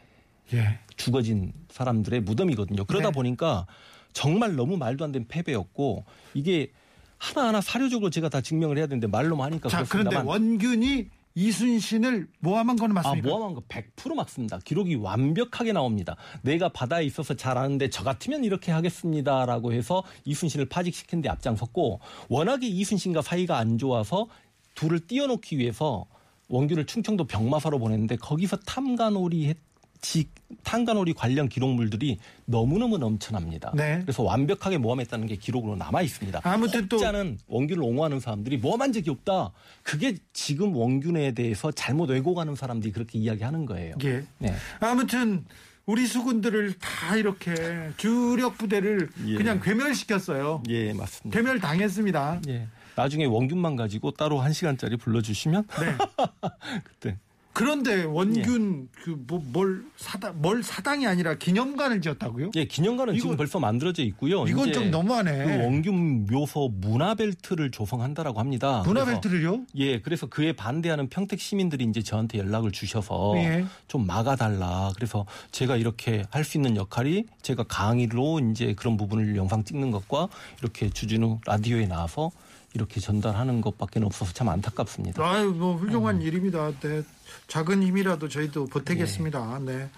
예. 0.53 0.79
죽어진 0.97 1.53
사람들의 1.69 2.21
무덤이거든요. 2.21 2.85
그러다 2.85 3.09
네. 3.09 3.13
보니까 3.13 3.65
정말 4.13 4.55
너무 4.55 4.77
말도 4.77 5.05
안 5.05 5.11
되는 5.11 5.27
패배였고 5.27 6.05
이게 6.33 6.71
하나하나 7.17 7.61
사료적으로 7.61 8.09
제가 8.09 8.29
다 8.29 8.41
증명을 8.41 8.77
해야 8.77 8.87
되는데 8.87 9.07
말로만 9.07 9.51
하니까 9.51 9.69
자, 9.69 9.83
그런데 9.87 10.09
그렇습니다만 10.09 10.25
원균이 10.27 11.09
이순신을 11.33 12.27
모함한 12.39 12.75
거는 12.75 12.97
아, 12.97 13.01
맞습니까? 13.01 13.29
모함한 13.29 13.53
거 13.53 13.61
100% 13.61 14.15
맞습니다. 14.15 14.59
기록이 14.59 14.95
완벽하게 14.95 15.71
나옵니다. 15.71 16.17
내가 16.41 16.69
바다에 16.69 17.05
있어서 17.05 17.35
잘 17.35 17.57
아는데 17.57 17.89
저 17.89 18.03
같으면 18.03 18.43
이렇게 18.43 18.71
하겠습니다라고 18.71 19.71
해서 19.71 20.03
이순신을 20.25 20.65
파직시킨 20.65 21.21
데 21.21 21.29
앞장섰고 21.29 22.01
워낙에 22.27 22.67
이순신과 22.67 23.21
사이가 23.21 23.57
안 23.57 23.77
좋아서 23.77 24.27
둘을 24.75 25.07
띄워놓기 25.07 25.57
위해서 25.57 26.05
원균을 26.49 26.85
충청도 26.85 27.25
병마사로 27.25 27.79
보냈는데 27.79 28.17
거기서 28.17 28.57
탐관오리 28.57 29.47
했 29.47 29.57
지, 30.01 30.27
탄간오리 30.63 31.13
관련 31.13 31.47
기록물들이 31.47 32.17
너무너무 32.45 32.97
넘쳐납니다. 32.97 33.71
네. 33.75 33.99
그래서 34.01 34.23
완벽하게 34.23 34.77
모함했다는 34.79 35.27
게 35.27 35.35
기록으로 35.35 35.75
남아 35.75 36.01
있습니다. 36.01 36.41
아무튼 36.43 36.87
또- 36.89 36.97
혹자는 36.97 37.37
원균을 37.47 37.83
옹호하는 37.83 38.19
사람들이 38.19 38.57
모함한 38.57 38.93
적이 38.93 39.11
없다. 39.11 39.51
그게 39.83 40.15
지금 40.33 40.75
원균에 40.75 41.33
대해서 41.33 41.71
잘못 41.71 42.09
왜곡하는 42.09 42.55
사람들이 42.55 42.91
그렇게 42.91 43.19
이야기하는 43.19 43.65
거예요. 43.67 43.95
예. 44.03 44.23
네. 44.39 44.53
아무튼 44.79 45.45
우리 45.85 46.05
수군들을 46.07 46.73
다 46.79 47.15
이렇게 47.15 47.53
주력 47.97 48.57
부대를 48.57 49.09
예. 49.27 49.35
그냥 49.35 49.59
괴멸시켰어요. 49.61 50.63
예, 50.69 50.93
맞습니다. 50.93 51.37
괴멸 51.39 51.59
당했습니다. 51.59 52.41
예. 52.49 52.67
나중에 52.95 53.25
원균만 53.25 53.75
가지고 53.75 54.11
따로 54.11 54.39
한 54.39 54.51
시간짜리 54.51 54.97
불러주시면 54.97 55.67
네. 55.79 55.95
그때 56.83 57.17
그런데 57.65 58.03
원균 58.03 58.89
그뭐뭘 59.03 59.83
사당 59.95 60.41
뭘 60.41 60.63
사당이 60.63 61.05
아니라 61.05 61.35
기념관을 61.35 62.01
지었다고요? 62.01 62.51
예 62.55 62.65
기념관은 62.65 63.13
이거- 63.13 63.21
지금 63.21 63.37
벌써 63.37 63.59
만들어져 63.59 64.01
있고요. 64.03 64.45
이건 64.47 64.73
좀 64.73 64.89
너무하네. 64.89 65.45
그 65.45 65.63
원균 65.63 66.25
묘소 66.25 66.69
문화벨트를 66.79 67.69
조성한다라고 67.71 68.39
합니다. 68.39 68.81
문화벨트를요? 68.85 69.51
그래서- 69.51 69.65
예, 69.75 69.99
그래서 70.01 70.25
그에 70.27 70.53
반대하는 70.53 71.07
평택 71.09 71.39
시민들이 71.39 71.83
이제 71.85 72.01
저한테 72.01 72.39
연락을 72.39 72.71
주셔서 72.71 73.33
예. 73.37 73.63
좀 73.87 74.05
막아달라. 74.07 74.91
그래서 74.95 75.25
제가 75.51 75.77
이렇게 75.77 76.23
할 76.29 76.41
수 76.43 76.57
있는 76.57 76.75
역할이 76.75 77.25
제가 77.43 77.63
강의로 77.63 78.39
이제 78.39 78.73
그런 78.75 78.97
부분을 78.97 79.35
영상 79.35 79.63
찍는 79.63 79.91
것과 79.91 80.27
이렇게 80.59 80.89
주진우 80.89 81.39
라디오에 81.45 81.85
나와서 81.85 82.31
이렇게 82.73 82.99
전달하는 82.99 83.61
것밖에 83.61 83.99
없어서 83.99 84.33
참 84.33 84.49
안타깝습니다. 84.49 85.23
아유 85.23 85.51
뭐 85.51 85.75
훌륭한 85.75 86.17
어. 86.17 86.19
일입니다. 86.21 86.71
네. 86.79 87.03
작은 87.47 87.83
힘이라도 87.83 88.29
저희도 88.29 88.65
보태겠습니다. 88.67 89.59
네. 89.65 89.89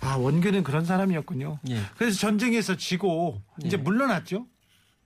아 0.00 0.16
원균은 0.16 0.62
그런 0.64 0.84
사람이었군요. 0.84 1.58
예. 1.68 1.80
그래서 1.96 2.18
전쟁에서 2.18 2.76
지고 2.76 3.40
이제 3.64 3.76
예. 3.76 3.80
물러났죠. 3.82 4.46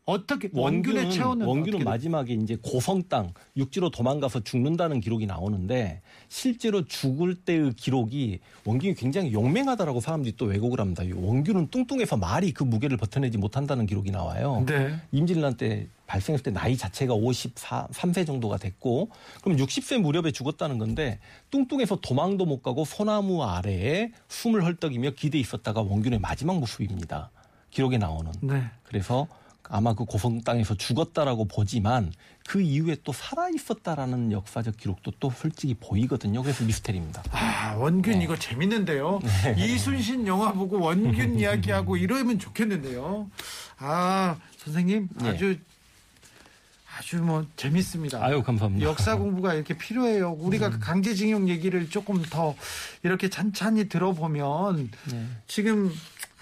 어떻게 0.07 0.51
원균의 0.53 1.11
체온은 1.11 1.47
원균은 1.47 1.83
마지막에 1.83 2.35
이제 2.35 2.59
고성 2.63 3.05
땅 3.09 3.33
육지로 3.57 3.89
도망가서 3.91 4.41
죽는다는 4.41 5.01
기록이 5.01 5.27
나오는데 5.27 6.03
실제로 6.29 6.85
죽을 6.85 7.35
때의 7.35 7.73
기록이 7.75 8.41
원균이 8.67 8.95
굉장히 8.95 9.33
용맹하다라고 9.33 10.01
사람들이 10.01 10.37
또 10.37 10.45
왜곡을 10.45 10.79
합니다. 10.79 11.03
이 11.03 11.13
원균은 11.13 11.69
뚱뚱해서 11.69 12.19
말이 12.19 12.53
그 12.53 12.65
무게를 12.65 12.99
버텨내지 12.99 13.39
못한다는 13.39 13.87
기록이 13.87 14.11
나와요. 14.11 14.65
네. 14.67 14.95
임진왜란 15.13 15.57
때 15.57 15.87
발생했을 16.07 16.43
때 16.43 16.51
나이 16.51 16.77
자체가 16.77 17.15
53세 17.15 18.27
정도가 18.27 18.59
됐고 18.59 19.09
그럼 19.43 19.57
60세 19.57 19.99
무렵에 19.99 20.33
죽었다는 20.33 20.77
건데 20.77 21.19
뚱뚱해서 21.51 21.97
도망도 21.97 22.45
못 22.45 22.63
가고 22.63 22.85
소나무 22.85 23.43
아래에 23.43 24.13
숨을 24.29 24.65
헐떡이며 24.65 25.13
기대 25.13 25.39
있었다가 25.39 25.81
원균의 25.81 26.19
마지막 26.19 26.59
모습입니다. 26.59 27.31
기록에 27.71 27.97
나오는. 27.97 28.31
네. 28.43 28.65
그래서 28.85 29.27
아마 29.69 29.95
그 29.95 30.05
고성 30.05 30.43
땅에서 30.43 30.75
죽었다라고 30.75 31.47
보지만 31.47 32.13
그 32.47 32.61
이후에 32.61 32.97
또 33.05 33.13
살아 33.13 33.49
있었다라는 33.49 34.33
역사적 34.33 34.77
기록도 34.77 35.13
또 35.19 35.31
솔직히 35.31 35.75
보이거든요. 35.75 36.43
그래서 36.43 36.65
미스테리입니다. 36.65 37.23
아 37.31 37.75
원균 37.79 38.21
이거 38.21 38.37
재밌는데요. 38.37 39.21
이순신 39.57 40.27
영화 40.27 40.53
보고 40.53 40.79
원균 40.79 41.39
이야기하고 41.41 41.97
이러면 41.97 42.39
좋겠는데요. 42.39 43.31
아 43.79 44.37
선생님 44.59 45.09
네. 45.23 45.29
아주 45.31 45.57
아주 46.99 47.17
뭐 47.23 47.45
재밌습니다. 47.57 48.23
아유 48.23 48.43
감사합니다. 48.43 48.87
역사 48.87 49.17
공부가 49.17 49.55
이렇게 49.55 49.77
필요해요. 49.77 50.33
우리가 50.33 50.71
그 50.71 50.79
강제징용 50.79 51.49
얘기를 51.49 51.89
조금 51.89 52.23
더 52.23 52.55
이렇게 53.03 53.29
찬찬히 53.29 53.89
들어보면 53.89 54.91
네. 55.11 55.27
지금 55.49 55.91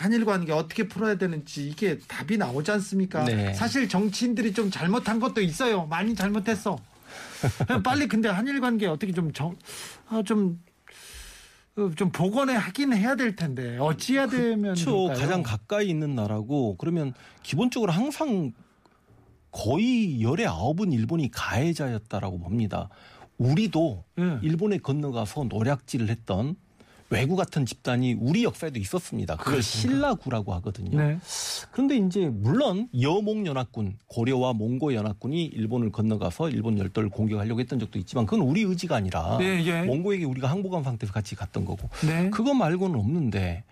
한일 0.03 0.25
관계 0.25 0.51
어떻게 0.53 0.89
풀어야 0.89 1.15
되는지 1.17 1.69
이게 1.69 1.97
답이 2.01 2.37
나오지 2.37 2.73
않습니까? 2.73 3.25
네. 3.25 3.55
사실 3.55 3.89
정치인들이 3.89 4.53
좀 4.53 4.69
잘못한 4.69 5.21
것도 5.21 5.41
있어요. 5.41 5.87
많이 5.87 6.15
잘못했어. 6.17 6.77
빨리 7.85 8.09
근데 8.09 8.29
한일 8.29 8.61
관계 8.61 8.87
어떻게 8.87 9.13
좀 9.13 9.33
정, 9.33 9.55
아, 10.09 10.21
좀, 10.25 10.61
어, 11.77 11.91
좀 11.95 12.11
복원해 12.11 12.55
하긴 12.55 12.93
해야 12.95 13.15
될 13.15 13.37
텐데 13.37 13.79
어찌해야 13.79 14.27
되면 14.27 14.75
그렇죠. 14.75 15.07
가장 15.09 15.45
가까이 15.45 15.89
있는 15.89 16.17
나라고 16.17 16.77
그러면 16.79 17.15
기본적으로 17.45 17.93
항상 17.93 18.53
거의 19.53 20.21
열의 20.21 20.47
아홉은 20.47 20.93
일본이 20.93 21.31
가해자였다라고 21.31 22.41
봅니다. 22.41 22.89
우리도 23.39 24.05
예. 24.19 24.39
일본에 24.43 24.79
건너가서 24.79 25.45
노략질을 25.45 26.09
했던 26.09 26.57
외구 27.13 27.37
같은 27.37 27.67
집단이 27.67 28.15
우리 28.19 28.45
역사에도 28.45 28.79
있었습니다. 28.79 29.37
그걸 29.37 29.63
신라구라고 29.63 30.55
하거든요. 30.55 30.97
네. 30.99 31.19
그런데 31.71 31.97
이제 31.99 32.29
물론 32.29 32.89
여몽 33.01 33.47
연합군 33.47 33.99
고려와 34.07 34.55
몽고 34.55 34.95
연합군이 34.95 35.45
일본을 35.45 35.91
건너가서 35.93 36.51
일본 36.51 36.79
열도를 36.79 37.11
공격하려고 37.11 37.61
했던 37.61 37.79
적도 37.79 37.99
있지만 37.99 38.27
그건 38.27 38.47
우리 38.47 38.63
의지가 38.63 38.97
아니라 38.97 39.37
네, 39.39 39.65
예. 39.67 39.83
몽고에게 39.83 40.25
우리가 40.25 40.49
항복한 40.51 40.83
상태에서 40.83 41.13
같이 41.13 41.35
갔던 41.37 41.65
거고 41.65 41.89
네. 42.07 42.31
그거 42.31 42.55
말고는 42.55 42.99
없는데 42.99 43.65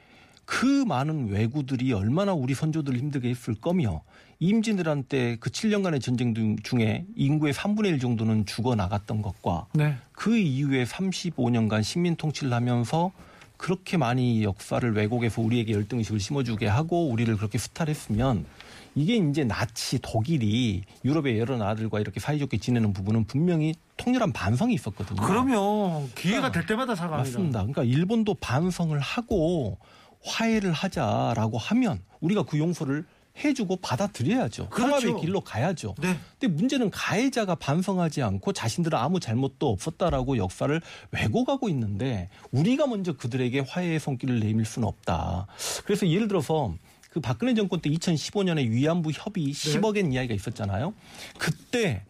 그 0.45 0.67
많은 0.85 1.29
왜구들이 1.29 1.93
얼마나 1.93 2.35
우리 2.35 2.55
선조들을 2.55 2.99
힘들게 2.99 3.29
했을 3.31 3.55
거며 3.55 4.03
임진왜란 4.41 5.05
때 5.05 5.37
그 5.39 5.51
7년간의 5.51 6.01
전쟁 6.01 6.35
중- 6.35 6.57
중에 6.63 7.05
인구의 7.15 7.53
3분의 7.53 7.87
1 7.87 7.99
정도는 8.01 8.47
죽어 8.47 8.75
나갔던 8.75 9.23
것과 9.23 9.67
네. 9.75 9.95
그 10.13 10.37
이후에 10.37 10.85
35년간 10.85 11.83
식민 11.85 12.17
통치를 12.17 12.53
하면서 12.53 13.13
그렇게 13.61 13.99
많이 13.99 14.43
역사를 14.43 14.91
왜곡해서 14.91 15.43
우리에게 15.43 15.75
열등의식을 15.75 16.19
심어주게 16.19 16.67
하고 16.67 17.11
우리를 17.11 17.37
그렇게 17.37 17.59
수탈했으면 17.59 18.47
이게 18.95 19.17
이제 19.17 19.45
나치 19.45 19.99
독일이 20.01 20.83
유럽의 21.05 21.39
여러 21.39 21.59
나라들과 21.59 22.01
이렇게 22.01 22.21
사이좋게 22.21 22.57
지내는 22.57 22.95
부분은 22.95 23.25
분명히 23.27 23.75
통렬한 23.99 24.33
반성이 24.33 24.73
있었거든요. 24.75 25.21
그러면 25.21 26.11
기회가 26.15 26.51
될 26.51 26.65
때마다 26.65 26.95
사과합니다. 26.95 27.39
맞습니다. 27.39 27.59
그러니까 27.61 27.85
일본도 27.85 28.35
반성을 28.41 28.99
하고 28.99 29.77
화해를 30.25 30.73
하자라고 30.73 31.59
하면 31.59 32.01
우리가 32.21 32.45
그 32.45 32.59
용서를 32.59 33.05
해주고 33.39 33.77
받아들여야죠. 33.77 34.69
그렇죠. 34.69 35.01
통합의 35.01 35.23
길로 35.23 35.41
가야죠. 35.41 35.95
네. 36.01 36.19
근데 36.39 36.55
문제는 36.55 36.91
가해자가 36.91 37.55
반성하지 37.55 38.23
않고 38.23 38.53
자신들은 38.53 38.99
아무 38.99 39.21
잘못도 39.21 39.69
없었다라고 39.69 40.37
역사를 40.37 40.81
왜곡하고 41.13 41.69
있는데 41.71 42.29
우리가 42.51 42.87
먼저 42.87 43.13
그들에게 43.15 43.61
화해의 43.61 44.01
손길을 44.01 44.41
내밀 44.41 44.65
수는 44.65 44.87
없다. 44.87 45.47
그래서 45.85 46.09
예를 46.09 46.29
들어서 46.29 46.75
그 47.11 47.21
박근혜 47.21 47.55
정권 47.55 47.81
때 47.81 47.91
2015년에 47.91 48.69
위안부 48.71 49.13
네. 49.13 49.19
협의 49.21 49.53
10억엔 49.53 50.13
이야기가 50.13 50.35
있었잖아요. 50.35 50.95
그때 51.39 52.05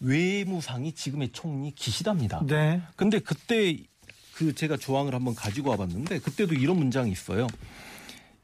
외무상이 0.00 0.92
지금의 0.92 1.30
총리 1.32 1.72
기시다입니다. 1.72 2.44
네. 2.46 2.80
근데 2.94 3.18
그때 3.18 3.76
그 4.34 4.54
제가 4.54 4.76
조항을 4.76 5.14
한번 5.14 5.34
가지고 5.34 5.70
와봤는데 5.70 6.20
그때도 6.20 6.54
이런 6.54 6.76
문장이 6.76 7.10
있어요. 7.10 7.48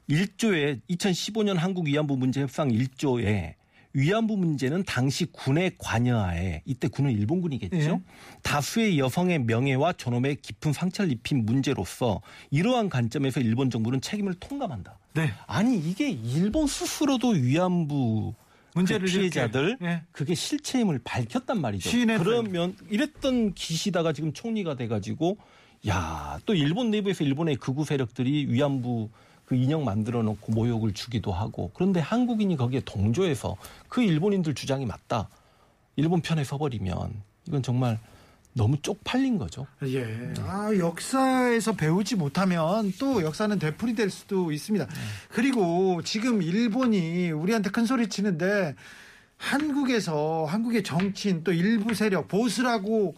1조에 0.09 0.81
2015년 0.89 1.55
한국 1.55 1.85
위안부 1.87 2.17
문제 2.17 2.41
협상 2.41 2.69
1조에 2.69 3.53
위안부 3.93 4.35
문제는 4.35 4.83
당시 4.83 5.25
군의 5.25 5.71
관여하에 5.77 6.63
이때 6.65 6.89
군은 6.89 7.11
일본군이겠죠. 7.11 7.77
예. 7.77 8.01
다수의 8.41 8.99
여성의 8.99 9.39
명예와 9.45 9.93
존엄에 9.93 10.35
깊은 10.35 10.73
상처를 10.73 11.11
입힌 11.13 11.45
문제로서 11.45 12.21
이러한 12.51 12.89
관점에서 12.89 13.39
일본 13.39 13.69
정부는 13.69 14.01
책임을 14.01 14.33
통감한다. 14.33 14.99
네. 15.13 15.31
아니 15.47 15.77
이게 15.77 16.09
일본 16.09 16.67
스스로도 16.67 17.29
위안부 17.29 18.33
문제를 18.75 19.07
그 19.07 19.13
피해자들 19.13 19.77
예. 19.81 20.01
그게 20.11 20.35
실체임을 20.35 20.99
밝혔단 21.05 21.61
말이죠. 21.61 21.89
그러면 22.17 22.75
이랬던 22.89 23.53
기시다가 23.53 24.11
지금 24.11 24.33
총리가 24.33 24.75
돼가지고 24.75 25.37
야 25.87 26.39
또 26.45 26.53
일본 26.53 26.91
내부에서 26.91 27.23
일본의 27.23 27.55
극우 27.57 27.85
세력들이 27.85 28.47
위안부 28.49 29.09
그 29.45 29.55
인형 29.55 29.85
만들어 29.85 30.23
놓고 30.23 30.51
모욕을 30.53 30.93
주기도 30.93 31.31
하고 31.31 31.71
그런데 31.73 31.99
한국인이 31.99 32.57
거기에 32.57 32.81
동조해서 32.83 33.57
그 33.87 34.01
일본인들 34.01 34.55
주장이 34.55 34.85
맞다. 34.85 35.29
일본 35.95 36.21
편에 36.21 36.43
서버리면 36.43 37.21
이건 37.47 37.63
정말 37.63 37.99
너무 38.53 38.81
쪽팔린 38.81 39.37
거죠. 39.37 39.67
예. 39.83 40.33
아, 40.39 40.71
역사에서 40.77 41.73
배우지 41.73 42.15
못하면 42.15 42.93
또 42.97 43.21
역사는 43.21 43.59
되풀이 43.59 43.95
될 43.95 44.09
수도 44.09 44.51
있습니다. 44.51 44.87
그리고 45.29 46.01
지금 46.03 46.41
일본이 46.41 47.31
우리한테 47.31 47.69
큰 47.69 47.85
소리 47.85 48.07
치는데 48.07 48.75
한국에서 49.37 50.45
한국의 50.45 50.83
정치인 50.83 51.43
또 51.43 51.51
일부 51.51 51.93
세력 51.93 52.29
보수라고 52.29 53.15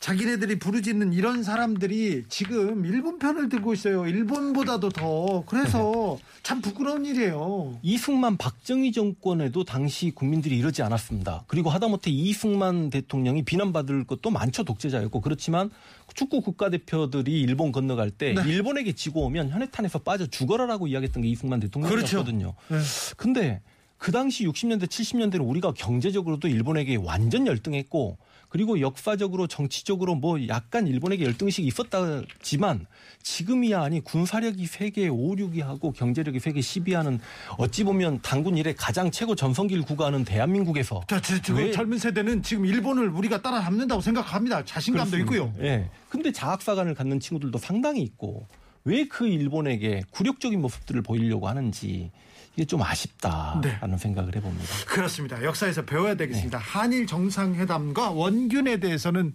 자기네들이 0.00 0.60
부르짖는 0.60 1.12
이런 1.12 1.42
사람들이 1.42 2.24
지금 2.28 2.86
일본 2.86 3.18
편을 3.18 3.48
들고 3.48 3.72
있어요. 3.74 4.06
일본보다도 4.06 4.90
더. 4.90 5.42
그래서 5.46 6.18
참 6.44 6.60
부끄러운 6.60 7.04
일이에요. 7.04 7.78
이승만 7.82 8.36
박정희 8.36 8.92
정권에도 8.92 9.64
당시 9.64 10.12
국민들이 10.14 10.56
이러지 10.56 10.82
않았습니다. 10.82 11.44
그리고 11.48 11.68
하다못해 11.70 12.12
이승만 12.12 12.90
대통령이 12.90 13.42
비난받을 13.42 14.04
것도 14.04 14.30
많죠. 14.30 14.62
독재자였고. 14.62 15.20
그렇지만 15.20 15.68
축구 16.14 16.42
국가대표들이 16.42 17.40
일본 17.40 17.72
건너갈 17.72 18.10
때 18.10 18.34
네. 18.34 18.42
일본에게 18.46 18.92
지고 18.92 19.24
오면 19.24 19.50
현해탄에서 19.50 19.98
빠져 20.00 20.26
죽어라라고 20.26 20.86
이야기했던 20.86 21.22
게 21.22 21.28
이승만 21.28 21.58
대통령이었거든요. 21.58 22.54
네. 22.68 22.78
근데 23.16 23.60
그 23.98 24.12
당시 24.12 24.46
60년대 24.46 24.86
70년대는 24.86 25.46
우리가 25.46 25.72
경제적으로도 25.72 26.46
일본에게 26.46 26.96
완전 26.96 27.48
열등했고 27.48 28.16
그리고 28.48 28.80
역사적으로 28.80 29.46
정치적으로 29.46 30.14
뭐 30.14 30.38
약간 30.48 30.86
일본에게 30.86 31.24
열등식이 31.24 31.66
있었다지만 31.68 32.86
지금이야 33.22 33.82
아니 33.82 34.00
군사력이 34.00 34.66
세계 34.66 35.08
5, 35.08 35.36
6위 35.36 35.60
하고 35.60 35.92
경제력이 35.92 36.40
세계 36.40 36.60
10위 36.60 36.94
하는 36.94 37.20
어찌 37.58 37.84
보면 37.84 38.20
당군 38.22 38.56
이래 38.56 38.72
가장 38.72 39.10
최고 39.10 39.34
전성기를 39.34 39.82
구가하는 39.84 40.24
대한민국에서 40.24 41.02
자, 41.08 41.20
저, 41.20 41.40
저 41.42 41.54
왜- 41.54 41.72
젊은 41.72 41.98
세대는 41.98 42.42
지금 42.42 42.64
일본을 42.64 43.08
우리가 43.10 43.42
따라잡는다고 43.42 44.00
생각합니다. 44.00 44.64
자신감도 44.64 45.10
그렇습니다. 45.10 45.34
있고요. 45.36 45.54
예. 45.66 45.90
근데 46.08 46.32
자학사관을 46.32 46.94
갖는 46.94 47.20
친구들도 47.20 47.58
상당히 47.58 48.02
있고 48.02 48.46
왜 48.84 49.04
그 49.08 49.26
일본에게 49.26 50.04
굴욕적인 50.10 50.60
모습들을 50.62 51.02
보이려고 51.02 51.48
하는지 51.48 52.10
이게 52.58 52.64
좀 52.64 52.82
아쉽다라는 52.82 53.60
네. 53.62 53.96
생각을 53.96 54.34
해봅니다. 54.34 54.64
그렇습니다. 54.88 55.40
역사에서 55.44 55.84
배워야 55.84 56.16
되겠습니다. 56.16 56.58
한일 56.58 57.06
정상회담과 57.06 58.10
원균에 58.10 58.80
대해서는 58.80 59.32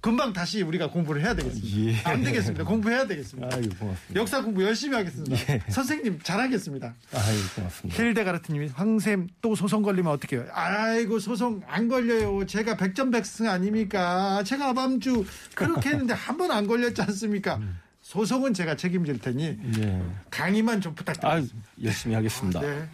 금방 0.00 0.32
다시 0.32 0.60
우리가 0.62 0.90
공부를 0.90 1.22
해야 1.22 1.32
되겠습니다. 1.36 1.78
예. 1.78 1.96
안 2.10 2.22
되겠습니다. 2.24 2.64
공부해야 2.64 3.06
되겠습니다. 3.06 3.56
아유 3.56 3.68
고맙습니다. 3.78 4.20
역사 4.20 4.42
공부 4.42 4.64
열심히 4.64 4.96
하겠습니다. 4.96 5.36
예. 5.54 5.60
선생님 5.70 6.18
잘하겠습니다. 6.24 6.92
아유 7.14 7.38
고맙습니다. 7.54 8.02
힐데가르트님이 8.02 8.66
황쌤 8.74 9.28
또 9.40 9.54
소송 9.54 9.82
걸리면 9.82 10.12
어떡해요? 10.12 10.46
아이고 10.52 11.20
소송 11.20 11.62
안 11.68 11.86
걸려요. 11.88 12.44
제가 12.46 12.76
백전백승 12.76 13.48
아닙니까? 13.48 14.42
제가 14.42 14.72
밤주 14.72 15.24
그렇게 15.54 15.90
했는데 15.90 16.14
한 16.14 16.36
번 16.36 16.50
안 16.50 16.66
걸렸지 16.66 17.00
않습니까? 17.00 17.60
소송은 18.04 18.52
제가 18.52 18.76
책임질 18.76 19.18
테니 19.18 19.58
예. 19.78 20.02
강의만 20.30 20.82
좀 20.82 20.94
부탁드리겠습니다. 20.94 21.68
열심히 21.82 22.14
하겠습니다. 22.14 22.60
네. 22.60 22.86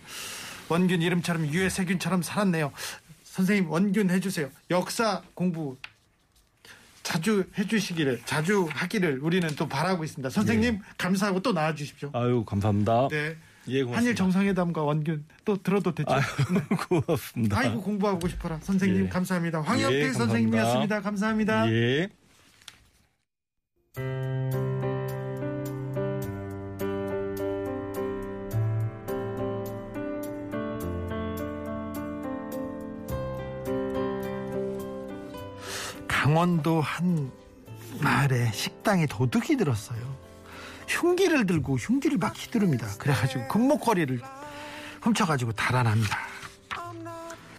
원균 0.68 1.02
이름처럼 1.02 1.46
유해세균처럼 1.48 2.22
살았네요. 2.22 2.70
선생님 3.24 3.70
원균 3.70 4.08
해주세요. 4.08 4.48
역사 4.70 5.20
공부 5.34 5.76
자주 7.02 7.44
해주시기를 7.58 8.20
자주 8.24 8.68
하기를 8.70 9.18
우리는 9.20 9.48
또 9.56 9.68
바라고 9.68 10.04
있습니다. 10.04 10.30
선생님 10.30 10.78
감사하고 10.96 11.42
또 11.42 11.52
나와주십시오. 11.52 12.10
아유 12.14 12.44
감사합니다. 12.46 13.08
네. 13.10 13.36
예. 13.66 13.82
한일 13.82 14.14
정상회담과 14.14 14.84
원균 14.84 15.24
또 15.44 15.60
들어도 15.60 15.92
되죠? 15.92 16.08
아유 16.08 16.22
고맙습니다. 16.88 17.58
아이고 17.58 17.82
공부하고 17.82 18.28
싶어라. 18.28 18.60
선생님 18.62 19.06
예. 19.06 19.08
감사합니다. 19.08 19.60
황영필 19.60 20.02
예. 20.02 20.12
선생님이었습니다. 20.12 21.00
감사합니다. 21.00 21.66
강원도 36.20 36.82
한 36.82 37.32
마을에 38.02 38.52
식당에 38.52 39.06
도둑이 39.06 39.56
들었어요. 39.56 39.98
흉기를 40.86 41.46
들고 41.46 41.76
흉기를 41.76 42.18
막 42.18 42.36
휘두릅니다. 42.36 42.88
그래가지고 42.98 43.48
금목걸이를 43.48 44.20
훔쳐가지고 45.00 45.52
달아납니다. 45.52 46.18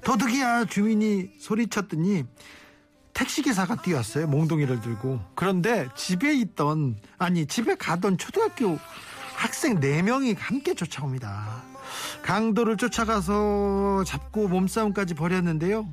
도둑이야 0.04 0.66
주민이 0.66 1.32
소리쳤더니 1.40 2.26
택시기사가 3.14 3.82
뛰었어요. 3.82 4.28
몽둥이를 4.28 4.80
들고. 4.82 5.20
그런데 5.34 5.88
집에 5.96 6.32
있던 6.36 6.98
아니 7.18 7.48
집에 7.48 7.74
가던 7.74 8.20
초등학교 8.20 8.78
학생 9.34 9.80
4명이 9.80 10.38
함께 10.38 10.76
쫓아옵니다. 10.76 11.71
강도를 12.22 12.78
쫓아가서 12.78 14.04
잡고 14.06 14.48
몸싸움까지 14.48 15.14
벌였는데요. 15.14 15.88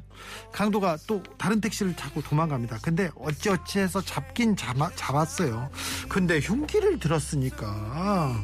강도가 0.53 0.96
또 1.07 1.22
다른 1.38 1.61
택시를 1.61 1.94
타고 1.96 2.22
도망갑니다. 2.22 2.78
근데 2.82 3.11
어찌어찌 3.16 3.78
해서 3.80 4.01
잡긴 4.01 4.57
잡아, 4.57 4.90
잡았어요. 4.94 5.70
근데 6.09 6.40
흉기를 6.40 6.99
들었으니까 6.99 8.34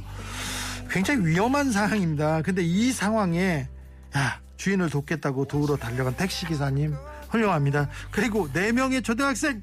굉장히 0.90 1.26
위험한 1.26 1.72
상황입니다. 1.72 2.42
근데 2.42 2.62
이 2.62 2.92
상황에 2.92 3.68
야, 4.16 4.40
주인을 4.57 4.90
돕겠다고 4.90 5.46
도우러 5.46 5.76
달려간 5.76 6.16
택시 6.16 6.46
기사님 6.46 6.94
훌륭합니다. 7.30 7.88
그리고 8.11 8.48
네 8.52 8.72
명의 8.72 9.02
초등학생 9.02 9.62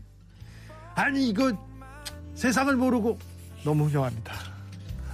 아니 0.93 1.29
이거 1.29 1.57
세상을 2.35 2.75
모르고 2.75 3.17
너무 3.63 3.85
훌륭합니다. 3.85 4.33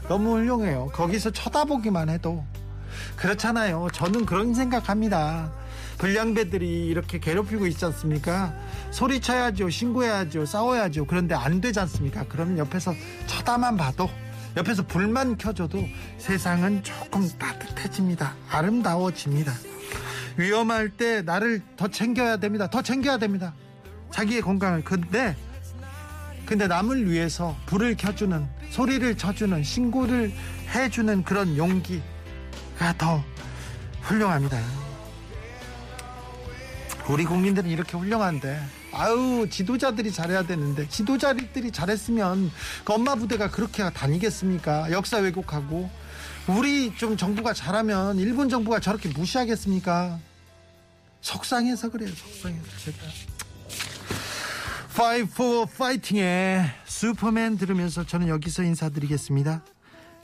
너무 0.08 0.38
훌륭해요. 0.38 0.88
거기서 0.94 1.32
쳐다보기만 1.32 2.10
해도 2.10 2.44
그렇잖아요. 3.16 3.88
저는 3.94 4.26
그런 4.26 4.54
생각합니다. 4.54 5.52
불량배들이 5.98 6.88
이렇게 6.88 7.20
괴롭히고 7.20 7.66
있지 7.68 7.86
않습니까? 7.86 8.54
소리쳐야죠. 8.92 9.70
신고해야죠. 9.70 10.46
싸워야죠. 10.46 11.06
그런데 11.06 11.36
안 11.36 11.60
되지 11.60 11.80
않습니까? 11.80 12.26
그러면 12.30 12.58
옆에서 12.58 12.94
쳐다만 13.26 13.78
봐도 13.78 14.10
옆에서 14.56 14.86
불만 14.86 15.38
켜줘도 15.38 15.88
세상은 16.18 16.84
조금 16.84 17.28
따뜻해집니다. 17.38 18.36
아름다워집니다. 18.50 19.54
위험할 20.38 20.90
때 20.90 21.22
나를 21.22 21.62
더 21.76 21.88
챙겨야 21.88 22.38
됩니다. 22.38 22.68
더 22.70 22.82
챙겨야 22.82 23.18
됩니다. 23.18 23.54
자기의 24.12 24.42
건강을. 24.42 24.84
근데 24.84 25.36
근데 26.46 26.66
남을 26.68 27.12
위해서 27.12 27.56
불을 27.66 27.98
켜주는 27.98 28.48
소리를 28.70 29.18
쳐주는 29.18 29.64
신고를 29.64 30.32
해주는 30.74 31.24
그런 31.24 31.58
용기가 31.58 32.04
더 32.98 33.24
훌륭합니다. 34.02 34.60
우리 37.10 37.24
국민들은 37.26 37.70
이렇게 37.70 37.98
훌륭한데 37.98 38.62
아유 38.92 39.48
지도자들이 39.50 40.12
잘해야 40.12 40.44
되는데 40.44 40.88
지도자들이 40.90 41.72
잘했으면 41.72 42.52
그 42.84 42.94
엄마 42.94 43.16
부대가 43.16 43.50
그렇게 43.50 43.90
다니겠습니까? 43.90 44.92
역사 44.92 45.18
왜곡하고 45.18 45.90
우리 46.48 46.96
좀 46.96 47.18
정부가 47.18 47.54
잘하면 47.54 48.18
일본 48.18 48.50
정부가 48.50 48.80
저렇게 48.80 49.10
무시하겠습니까? 49.10 50.20
속상해서 51.22 51.90
그래요. 51.90 52.10
속상해서 52.10 52.66
제가. 52.84 52.98
Five 54.96 55.28
for 55.36 55.66
Fighting의 55.66 56.72
Superman 56.86 57.58
들으면서 57.58 58.06
저는 58.06 58.30
여기서 58.30 58.64
인사드리겠습니다. 58.64 59.62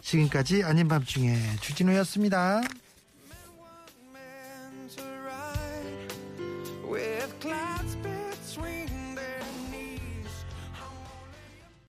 지금까지 0.04 0.64
아닌 0.64 0.88
밤중에 0.88 1.36
주진우였습니다. 1.62 2.62